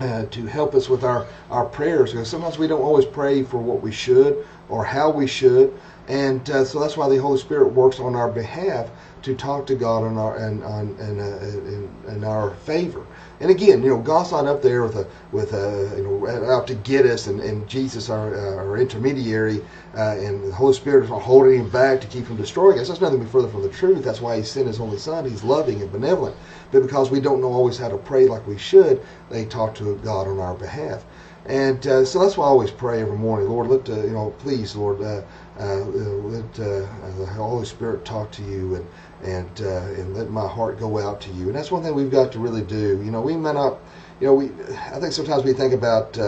uh, 0.00 0.24
to 0.26 0.46
help 0.46 0.74
us 0.74 0.88
with 0.88 1.04
our 1.04 1.26
our 1.50 1.64
prayers. 1.64 2.12
Because 2.12 2.28
sometimes 2.28 2.58
we 2.58 2.66
don't 2.66 2.82
always 2.82 3.04
pray 3.04 3.42
for 3.42 3.58
what 3.58 3.82
we 3.82 3.92
should 3.92 4.46
or 4.68 4.84
how 4.84 5.10
we 5.10 5.26
should, 5.26 5.72
and 6.08 6.48
uh, 6.50 6.64
so 6.64 6.80
that's 6.80 6.96
why 6.96 7.08
the 7.08 7.16
Holy 7.16 7.38
Spirit 7.38 7.72
works 7.72 8.00
on 8.00 8.14
our 8.14 8.30
behalf 8.30 8.90
to 9.24 9.34
talk 9.34 9.66
to 9.66 9.74
God 9.74 10.06
in 10.06 10.18
our 10.18 10.36
and 10.36 10.62
on 10.62 10.94
in, 11.00 11.18
in, 11.18 11.88
in, 12.14 12.24
our 12.24 12.50
favor. 12.66 13.06
And 13.40 13.50
again, 13.50 13.82
you 13.82 13.88
know, 13.88 13.98
God's 13.98 14.32
not 14.32 14.46
up 14.46 14.60
there 14.60 14.82
with 14.82 14.96
a 14.96 15.08
with 15.32 15.54
a 15.54 15.94
you 15.96 16.02
know 16.02 16.52
out 16.52 16.66
to 16.66 16.74
get 16.74 17.06
us, 17.06 17.26
and, 17.26 17.40
and 17.40 17.66
Jesus 17.66 18.10
our, 18.10 18.34
uh, 18.34 18.56
our 18.56 18.76
intermediary, 18.76 19.64
uh, 19.96 20.16
and 20.18 20.44
the 20.44 20.52
Holy 20.52 20.74
Spirit 20.74 21.04
is 21.04 21.10
holding 21.10 21.60
him 21.60 21.70
back 21.70 22.02
to 22.02 22.06
keep 22.06 22.26
from 22.26 22.36
destroying 22.36 22.78
us. 22.78 22.88
That's 22.88 23.00
nothing 23.00 23.26
further 23.26 23.48
from 23.48 23.62
the 23.62 23.70
truth. 23.70 24.04
That's 24.04 24.20
why 24.20 24.36
He 24.36 24.42
sent 24.42 24.66
His 24.66 24.78
only 24.78 24.98
Son. 24.98 25.24
He's 25.24 25.42
loving 25.42 25.80
and 25.80 25.90
benevolent, 25.90 26.36
but 26.70 26.82
because 26.82 27.10
we 27.10 27.20
don't 27.20 27.40
know 27.40 27.52
always 27.52 27.78
how 27.78 27.88
to 27.88 27.96
pray 27.96 28.26
like 28.26 28.46
we 28.46 28.58
should, 28.58 29.00
they 29.30 29.46
talk 29.46 29.74
to 29.76 29.83
God 29.92 30.26
on 30.26 30.38
our 30.38 30.54
behalf. 30.54 31.04
And 31.46 31.86
uh, 31.86 32.04
so 32.04 32.20
that's 32.20 32.38
why 32.38 32.46
I 32.46 32.48
always 32.48 32.70
pray 32.70 33.02
every 33.02 33.18
morning, 33.18 33.48
Lord, 33.48 33.68
let 33.68 33.88
uh, 33.90 34.02
you 34.02 34.12
know, 34.12 34.34
please, 34.38 34.74
Lord, 34.74 35.02
uh, 35.02 35.22
uh, 35.60 35.74
let 35.84 36.44
uh, 36.58 36.86
the 37.18 37.26
Holy 37.26 37.66
Spirit 37.66 38.04
talk 38.04 38.30
to 38.32 38.42
you 38.42 38.76
and 38.76 38.86
and 39.22 39.60
uh, 39.60 40.00
and 40.00 40.14
let 40.16 40.30
my 40.30 40.48
heart 40.48 40.78
go 40.78 40.98
out 40.98 41.20
to 41.22 41.30
you. 41.32 41.46
And 41.46 41.54
that's 41.54 41.70
one 41.70 41.82
thing 41.82 41.94
we've 41.94 42.10
got 42.10 42.32
to 42.32 42.38
really 42.38 42.62
do. 42.62 43.02
You 43.04 43.10
know, 43.10 43.20
we 43.20 43.36
may 43.36 43.52
not, 43.52 43.78
you 44.20 44.26
know, 44.26 44.34
we 44.34 44.46
I 44.90 44.98
think 44.98 45.12
sometimes 45.12 45.44
we 45.44 45.52
think 45.52 45.74
about 45.74 46.18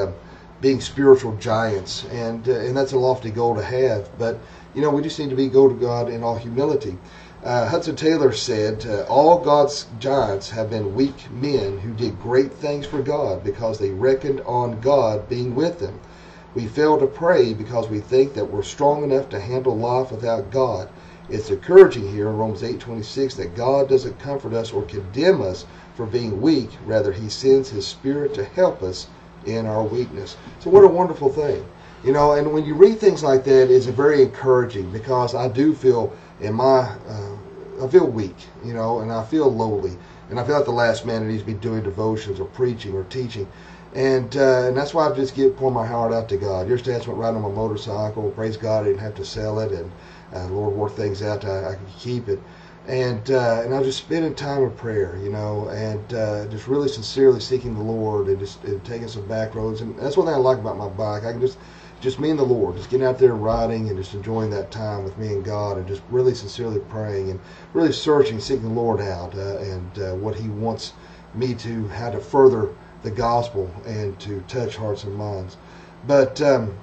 being 0.61 0.81
spiritual 0.81 1.35
giants, 1.37 2.05
and 2.11 2.47
and 2.47 2.77
that's 2.77 2.93
a 2.93 2.99
lofty 2.99 3.31
goal 3.31 3.55
to 3.55 3.63
have. 3.63 4.11
But 4.19 4.39
you 4.75 4.83
know, 4.83 4.91
we 4.91 5.03
just 5.03 5.19
need 5.19 5.31
to 5.31 5.37
be 5.37 5.49
go 5.49 5.67
to 5.69 5.75
God 5.75 6.11
in 6.11 6.23
all 6.23 6.37
humility. 6.37 6.99
Uh, 7.45 7.67
Hudson 7.67 7.95
Taylor 7.97 8.33
said, 8.33 8.87
uh, 8.87 9.03
"All 9.11 9.39
God's 9.39 9.87
giants 10.01 10.51
have 10.51 10.71
been 10.71 10.95
weak 10.95 11.27
men 11.31 11.79
who 11.79 11.93
did 11.93 12.21
great 12.21 12.55
things 12.55 12.87
for 12.87 13.03
God 13.03 13.45
because 13.45 13.79
they 13.79 13.91
reckoned 13.91 14.41
on 14.47 14.81
God 14.81 15.29
being 15.29 15.55
with 15.55 15.79
them." 15.79 16.01
We 16.55 16.67
fail 16.67 16.97
to 16.99 17.07
pray 17.07 17.53
because 17.53 17.91
we 17.91 18.01
think 18.01 18.33
that 18.33 18.51
we're 18.51 18.63
strong 18.63 19.05
enough 19.05 19.29
to 19.29 19.39
handle 19.39 19.77
life 19.77 20.11
without 20.11 20.51
God. 20.51 20.89
It's 21.29 21.51
encouraging 21.51 22.09
here 22.09 22.29
in 22.29 22.39
Romans 22.39 22.63
8:26 22.63 23.35
that 23.35 23.55
God 23.55 23.87
doesn't 23.87 24.19
comfort 24.19 24.55
us 24.55 24.73
or 24.73 24.83
condemn 24.83 25.43
us 25.43 25.67
for 25.95 26.07
being 26.07 26.41
weak, 26.41 26.71
rather 26.87 27.13
he 27.13 27.29
sends 27.29 27.69
his 27.69 27.87
spirit 27.87 28.33
to 28.35 28.45
help 28.45 28.83
us 28.83 29.09
in 29.45 29.67
our 29.67 29.83
weakness. 29.83 30.37
So 30.59 30.71
what 30.71 30.85
a 30.85 30.89
wonderful 30.89 31.29
thing. 31.29 31.67
You 32.07 32.13
know, 32.13 32.35
and 32.35 32.53
when 32.53 32.65
you 32.65 32.77
read 32.77 33.01
things 33.01 33.25
like 33.25 33.43
that, 33.47 33.69
it's 33.69 33.87
very 33.87 34.23
encouraging 34.23 34.93
because 34.93 35.35
I 35.35 35.49
do 35.49 35.75
feel 35.75 36.17
in 36.41 36.55
my, 36.55 36.89
uh, 37.09 37.37
I 37.83 37.89
feel 37.89 38.07
weak, 38.07 38.37
you 38.65 38.75
know, 38.75 39.01
and 39.01 39.11
I 39.11 39.25
feel 39.25 39.53
lowly, 39.53 39.97
and 40.31 40.39
I 40.39 40.45
feel 40.45 40.55
like 40.55 40.67
the 40.67 40.71
last 40.71 41.05
man 41.05 41.23
that 41.23 41.33
needs 41.33 41.43
to 41.43 41.47
be 41.49 41.55
doing 41.55 41.83
devotions 41.83 42.39
or 42.39 42.45
preaching 42.45 42.95
or 42.95 43.03
teaching, 43.05 43.49
and 43.93 44.37
uh, 44.37 44.69
and 44.69 44.77
that's 44.77 44.95
why 44.95 45.11
I 45.11 45.17
just 45.17 45.35
get 45.35 45.57
pour 45.57 45.73
my 45.73 45.85
heart 45.85 46.13
out 46.13 46.29
to 46.29 46.37
God. 46.37 46.69
Your 46.69 46.79
stats 46.79 47.09
went 47.09 47.19
riding 47.19 47.43
on 47.43 47.51
my 47.51 47.57
motorcycle. 47.57 48.31
Praise 48.31 48.57
God, 48.57 48.85
I 48.85 48.89
didn't 48.91 49.01
have 49.01 49.17
to 49.17 49.25
sell 49.25 49.59
it, 49.59 49.73
and 49.73 49.91
uh, 50.33 50.47
Lord 50.47 50.77
worked 50.77 50.97
things 50.97 51.25
out. 51.25 51.45
I, 51.45 51.73
I 51.73 51.75
could 51.75 51.99
keep 51.99 52.29
it, 52.29 52.39
and 52.87 53.33
uh, 53.33 53.63
and 53.65 53.75
I 53.75 53.79
was 53.79 53.89
just 53.89 53.99
spending 53.99 54.33
time 54.37 54.63
of 54.63 54.77
prayer, 54.77 55.19
you 55.25 55.31
know, 55.31 55.71
and 55.71 56.15
uh, 56.15 56.47
just 56.47 56.69
really 56.69 56.89
sincerely 56.89 57.41
seeking 57.41 57.75
the 57.75 57.83
Lord 57.83 58.29
and 58.29 58.39
just 58.39 58.63
and 58.63 58.85
taking 58.85 59.09
some 59.09 59.27
back 59.27 59.57
roads. 59.57 59.81
And 59.81 59.99
that's 59.99 60.17
one 60.17 60.27
thing 60.27 60.37
I 60.37 60.39
like 60.39 60.59
about 60.59 60.77
my 60.77 60.89
bike. 60.89 61.25
I 61.25 61.33
can 61.33 61.41
just 61.41 61.59
just 62.01 62.21
me 62.21 62.31
and 62.31 62.39
the 62.39 62.45
Lord, 62.45 62.77
just 62.77 62.91
getting 62.91 63.07
out 63.07 63.19
there 63.19 63.33
and 63.33 63.43
riding 63.43 63.89
and 63.89 63.97
just 63.97 64.15
enjoying 64.15 64.51
that 64.51 64.71
time 64.71 65.05
with 65.05 65.17
me 65.19 65.29
and 65.29 65.45
God, 65.45 65.79
and 65.79 65.87
just 65.87 66.03
really 66.11 66.35
sincerely 66.35 66.81
praying 66.81 67.31
and 67.31 67.41
really 67.73 67.93
searching, 67.93 68.39
seeking 68.41 68.75
the 68.75 68.81
Lord 68.81 69.01
out 69.01 69.35
uh, 69.35 69.59
and 69.59 69.99
uh, 69.99 70.15
what 70.15 70.37
He 70.37 70.49
wants 70.49 70.93
me 71.35 71.55
to, 71.55 71.89
how 71.89 72.11
to 72.11 72.21
further 72.21 72.71
the 73.03 73.11
gospel 73.11 73.71
and 73.87 74.19
to 74.21 74.41
touch 74.43 74.77
hearts 74.77 75.05
and 75.05 75.15
minds. 75.15 75.57
But 76.07 76.41
um, 76.41 76.77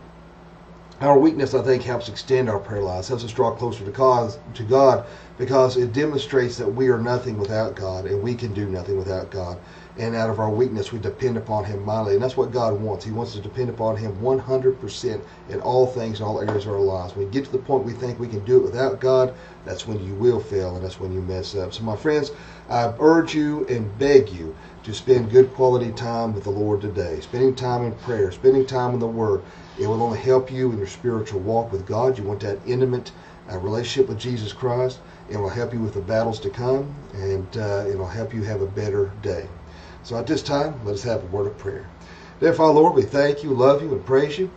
our 1.02 1.18
weakness, 1.18 1.54
I 1.54 1.62
think, 1.62 1.84
helps 1.84 2.08
extend 2.08 2.50
our 2.50 2.60
prayer 2.60 2.82
lives, 2.82 3.08
helps 3.08 3.24
us 3.24 3.32
draw 3.32 3.52
closer 3.52 3.84
to 3.84 4.40
to 4.54 4.64
God 4.64 5.06
because 5.38 5.76
it 5.76 5.92
demonstrates 5.94 6.58
that 6.58 6.68
we 6.68 6.90
are 6.90 7.00
nothing 7.00 7.38
without 7.38 7.76
God 7.76 8.06
and 8.06 8.22
we 8.22 8.36
can 8.36 8.54
do 8.54 8.68
nothing 8.68 8.98
without 8.98 9.30
God. 9.30 9.58
And 9.98 10.16
out 10.16 10.30
of 10.30 10.40
our 10.40 10.50
weakness, 10.50 10.92
we 10.92 11.00
depend 11.00 11.38
upon 11.38 11.66
Him 11.66 11.86
mightily. 11.86 12.16
And 12.16 12.24
that's 12.24 12.36
what 12.36 12.52
God 12.52 12.80
wants. 12.82 13.06
He 13.06 13.12
wants 13.12 13.32
us 13.32 13.38
to 13.38 13.44
depend 13.44 13.70
upon 13.70 13.96
Him 13.98 14.16
100% 14.18 15.22
in 15.50 15.62
all 15.62 15.86
things, 15.86 16.20
in 16.20 16.26
all 16.26 16.42
areas 16.42 16.66
of 16.66 16.74
our 16.74 16.80
lives. 16.80 17.16
When 17.16 17.26
we 17.26 17.32
get 17.32 17.46
to 17.46 17.52
the 17.52 17.60
point 17.60 17.84
we 17.84 17.94
think 17.94 18.20
we 18.20 18.28
can 18.28 18.44
do 18.44 18.58
it 18.58 18.64
without 18.64 19.00
God, 19.00 19.36
that's 19.66 19.88
when 19.88 20.04
you 20.04 20.16
will 20.16 20.40
fail 20.40 20.76
and 20.76 20.84
that's 20.84 21.00
when 21.00 21.14
you 21.14 21.22
mess 21.22 21.56
up. 21.56 21.74
So, 21.74 21.84
my 21.84 21.96
friends, 21.96 22.32
I 22.70 22.92
urge 23.00 23.36
you 23.36 23.68
and 23.68 23.98
beg 24.00 24.30
you 24.30 24.56
to 24.84 24.94
spend 24.94 25.32
good 25.32 25.54
quality 25.54 25.92
time 25.92 26.34
with 26.34 26.44
the 26.44 26.50
Lord 26.50 26.82
today. 26.82 27.20
Spending 27.22 27.56
time 27.56 27.84
in 27.86 27.94
prayer, 28.00 28.32
spending 28.32 28.66
time 28.66 28.94
in 28.94 29.00
the 29.00 29.08
Word. 29.08 29.44
It 29.80 29.88
will 29.88 30.04
only 30.04 30.20
help 30.20 30.52
you 30.52 30.72
in 30.72 30.78
your 30.78 30.88
spiritual 30.88 31.40
walk 31.40 31.72
with 31.72 31.86
God. 31.86 32.18
You 32.18 32.24
want 32.24 32.42
that 32.42 32.60
intimate 32.66 33.12
uh, 33.52 33.58
relationship 33.60 34.10
with 34.10 34.20
Jesus 34.20 34.54
Christ. 34.54 35.00
It 35.34 35.40
will 35.40 35.50
help 35.50 35.74
you 35.74 35.80
with 35.80 35.96
the 35.96 36.00
battles 36.02 36.40
to 36.42 36.52
come, 36.52 36.94
and 37.16 37.48
uh, 37.58 37.86
it 37.88 37.98
will 37.98 38.06
help 38.06 38.36
you 38.36 38.44
have 38.44 38.62
a 38.62 38.68
better 38.68 39.12
day. 39.24 39.48
So 40.04 40.16
at 40.16 40.28
this 40.28 40.44
time, 40.44 40.80
let 40.86 40.94
us 40.94 41.02
have 41.04 41.24
a 41.24 41.28
word 41.36 41.48
of 41.48 41.58
prayer. 41.58 41.90
Father, 42.40 42.74
Lord, 42.74 42.94
we 42.94 43.02
thank 43.02 43.44
you, 43.44 43.50
love 43.50 43.82
you, 43.82 43.92
and 43.94 44.06
praise 44.06 44.38
you. 44.38 44.52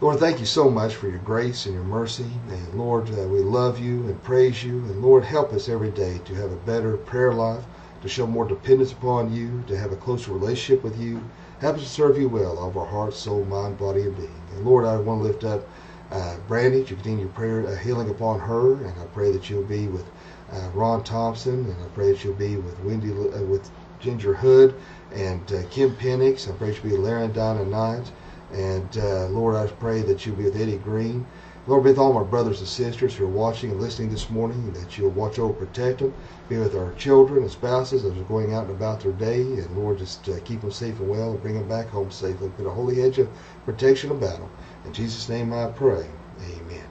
Lord, 0.00 0.20
thank 0.20 0.38
you 0.38 0.46
so 0.46 0.70
much 0.70 0.94
for 0.94 1.08
your 1.08 1.18
grace 1.18 1.66
and 1.66 1.74
your 1.74 1.82
mercy. 1.82 2.26
And 2.50 2.74
Lord, 2.74 3.10
uh, 3.10 3.26
we 3.26 3.40
love 3.40 3.80
you 3.80 4.04
and 4.04 4.22
praise 4.22 4.62
you. 4.62 4.78
And 4.78 5.02
Lord, 5.02 5.24
help 5.24 5.52
us 5.52 5.68
every 5.68 5.90
day 5.90 6.20
to 6.24 6.34
have 6.34 6.52
a 6.52 6.56
better 6.56 6.96
prayer 6.98 7.32
life, 7.32 7.64
to 8.02 8.08
show 8.08 8.26
more 8.26 8.46
dependence 8.46 8.92
upon 8.92 9.32
you, 9.32 9.64
to 9.66 9.76
have 9.76 9.90
a 9.90 9.96
closer 9.96 10.32
relationship 10.32 10.84
with 10.84 11.00
you. 11.00 11.20
Help 11.60 11.78
us 11.78 11.82
to 11.82 11.88
serve 11.88 12.16
you 12.16 12.28
well, 12.28 12.58
of 12.64 12.76
our 12.76 12.86
heart, 12.86 13.14
soul, 13.14 13.44
mind, 13.46 13.76
body, 13.76 14.02
and 14.02 14.16
being. 14.16 14.42
And 14.54 14.64
Lord, 14.64 14.84
I 14.84 14.96
want 14.98 15.20
to 15.20 15.26
lift 15.26 15.42
up 15.42 15.66
uh, 16.12 16.36
Brandy. 16.46 16.78
You 16.78 16.84
continue 16.84 17.20
your 17.20 17.28
prayer 17.30 17.66
uh, 17.66 17.76
healing 17.76 18.10
upon 18.10 18.38
her, 18.40 18.74
and 18.74 19.00
I 19.00 19.04
pray 19.06 19.32
that 19.32 19.48
you'll 19.48 19.64
be 19.64 19.88
with 19.88 20.04
uh, 20.52 20.68
Ron 20.74 21.02
Thompson, 21.02 21.64
and 21.64 21.76
I 21.82 21.88
pray 21.94 22.12
that 22.12 22.22
you'll 22.22 22.34
be 22.34 22.56
with 22.56 22.78
Wendy, 22.80 23.10
uh, 23.10 23.42
with 23.42 23.70
Ginger 23.98 24.34
Hood, 24.34 24.74
and 25.12 25.40
uh, 25.52 25.62
Kim 25.70 25.96
Penix. 25.96 26.48
I 26.48 26.56
pray 26.56 26.72
you'll 26.72 26.82
be 26.82 26.92
with 26.92 27.00
Larry 27.00 27.24
and 27.24 27.34
Donna 27.34 27.64
Knight. 27.64 28.12
And 28.52 28.98
uh, 28.98 29.28
Lord, 29.28 29.56
I 29.56 29.66
pray 29.66 30.02
that 30.02 30.26
you'll 30.26 30.36
be 30.36 30.44
with 30.44 30.60
Eddie 30.60 30.76
Green. 30.76 31.26
Lord, 31.66 31.84
be 31.84 31.90
with 31.90 31.98
all 31.98 32.12
my 32.12 32.24
brothers 32.24 32.58
and 32.58 32.68
sisters 32.68 33.14
who 33.14 33.24
are 33.24 33.28
watching 33.28 33.70
and 33.70 33.80
listening 33.80 34.10
this 34.10 34.28
morning, 34.28 34.72
that 34.72 34.98
you'll 34.98 35.10
watch 35.10 35.38
over, 35.38 35.54
protect 35.54 36.00
them, 36.00 36.12
be 36.48 36.58
with 36.58 36.74
our 36.76 36.92
children 36.94 37.44
and 37.44 37.50
spouses 37.50 38.04
as 38.04 38.12
they're 38.12 38.24
going 38.24 38.52
out 38.52 38.64
and 38.66 38.72
about 38.72 39.00
their 39.00 39.12
day, 39.12 39.40
and 39.40 39.76
Lord, 39.76 39.98
just 39.98 40.28
uh, 40.28 40.40
keep 40.44 40.60
them 40.60 40.72
safe 40.72 40.98
and 40.98 41.08
well 41.08 41.30
and 41.30 41.40
bring 41.40 41.54
them 41.54 41.68
back 41.68 41.86
home 41.88 42.10
safely. 42.10 42.50
Put 42.56 42.66
a 42.66 42.70
holy 42.70 43.00
edge 43.00 43.18
of 43.18 43.30
protection 43.64 44.10
about 44.10 44.38
them. 44.40 44.50
In 44.84 44.92
Jesus' 44.92 45.28
name 45.28 45.52
I 45.52 45.66
pray. 45.66 46.06
Amen. 46.40 46.84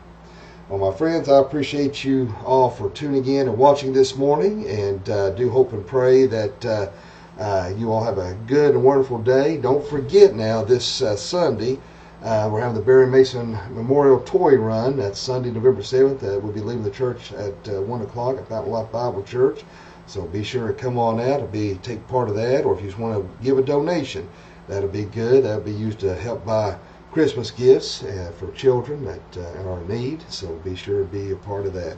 Well, 0.69 0.91
my 0.91 0.97
friends, 0.97 1.27
I 1.27 1.39
appreciate 1.39 2.03
you 2.03 2.33
all 2.45 2.69
for 2.69 2.89
tuning 2.91 3.25
in 3.25 3.49
and 3.49 3.57
watching 3.57 3.91
this 3.91 4.15
morning, 4.15 4.65
and 4.67 5.09
uh, 5.09 5.31
do 5.31 5.49
hope 5.49 5.73
and 5.73 5.85
pray 5.85 6.25
that 6.25 6.65
uh, 6.65 6.89
uh, 7.37 7.73
you 7.75 7.91
all 7.91 8.03
have 8.03 8.17
a 8.17 8.33
good 8.47 8.75
and 8.75 8.83
wonderful 8.83 9.17
day. 9.17 9.57
Don't 9.57 9.85
forget 9.85 10.35
now, 10.35 10.63
this 10.63 11.01
uh, 11.01 11.17
Sunday, 11.17 11.79
uh, 12.23 12.47
we're 12.51 12.61
having 12.61 12.75
the 12.75 12.81
Barry 12.81 13.07
Mason 13.07 13.51
Memorial 13.73 14.19
Toy 14.21 14.55
Run. 14.55 14.95
That's 14.95 15.19
Sunday, 15.19 15.51
November 15.51 15.81
7th. 15.81 16.23
Uh, 16.23 16.39
we'll 16.39 16.53
be 16.53 16.61
leaving 16.61 16.83
the 16.83 16.91
church 16.91 17.33
at 17.33 17.67
uh, 17.67 17.81
1 17.81 18.01
o'clock 18.03 18.37
at 18.37 18.47
Fountain 18.47 18.71
Life 18.71 18.91
Bible 18.91 19.23
Church. 19.23 19.63
So 20.05 20.23
be 20.23 20.43
sure 20.43 20.67
to 20.67 20.73
come 20.73 20.97
on 20.97 21.19
out 21.19 21.41
and 21.41 21.51
be 21.51 21.75
take 21.83 22.07
part 22.07 22.29
of 22.29 22.35
that. 22.35 22.63
Or 22.63 22.73
if 22.75 22.81
you 22.81 22.87
just 22.87 22.99
want 22.99 23.15
to 23.15 23.43
give 23.43 23.57
a 23.57 23.63
donation, 23.63 24.29
that'll 24.67 24.87
be 24.87 25.03
good. 25.03 25.43
That'll 25.43 25.61
be 25.61 25.73
used 25.73 25.99
to 25.99 26.15
help 26.15 26.45
buy 26.45 26.77
Christmas 27.11 27.51
gifts 27.51 28.03
uh, 28.03 28.31
for 28.37 28.51
children 28.51 29.03
that 29.05 29.37
uh, 29.37 29.69
are 29.69 29.81
in 29.81 29.87
need. 29.87 30.23
So 30.29 30.47
be 30.63 30.75
sure 30.75 30.99
to 30.99 31.05
be 31.05 31.31
a 31.31 31.35
part 31.35 31.65
of 31.65 31.73
that. 31.73 31.97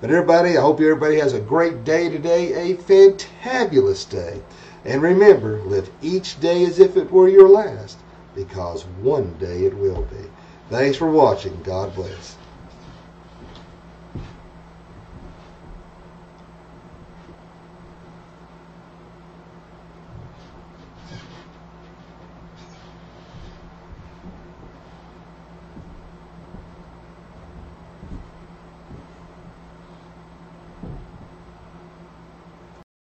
But 0.00 0.10
everybody, 0.10 0.56
I 0.56 0.62
hope 0.62 0.80
everybody 0.80 1.16
has 1.18 1.32
a 1.32 1.40
great 1.40 1.84
day 1.84 2.08
today, 2.08 2.72
a 2.72 2.76
fantabulous 2.76 4.08
day. 4.08 4.40
And 4.84 5.02
remember, 5.02 5.60
live 5.62 5.90
each 6.00 6.40
day 6.40 6.64
as 6.64 6.78
if 6.78 6.96
it 6.96 7.10
were 7.10 7.28
your 7.28 7.48
last 7.48 7.98
because 8.34 8.84
one 9.02 9.34
day 9.38 9.64
it 9.64 9.76
will 9.76 10.02
be. 10.02 10.30
Thanks 10.70 10.96
for 10.96 11.10
watching. 11.10 11.60
God 11.62 11.94
bless. 11.94 12.37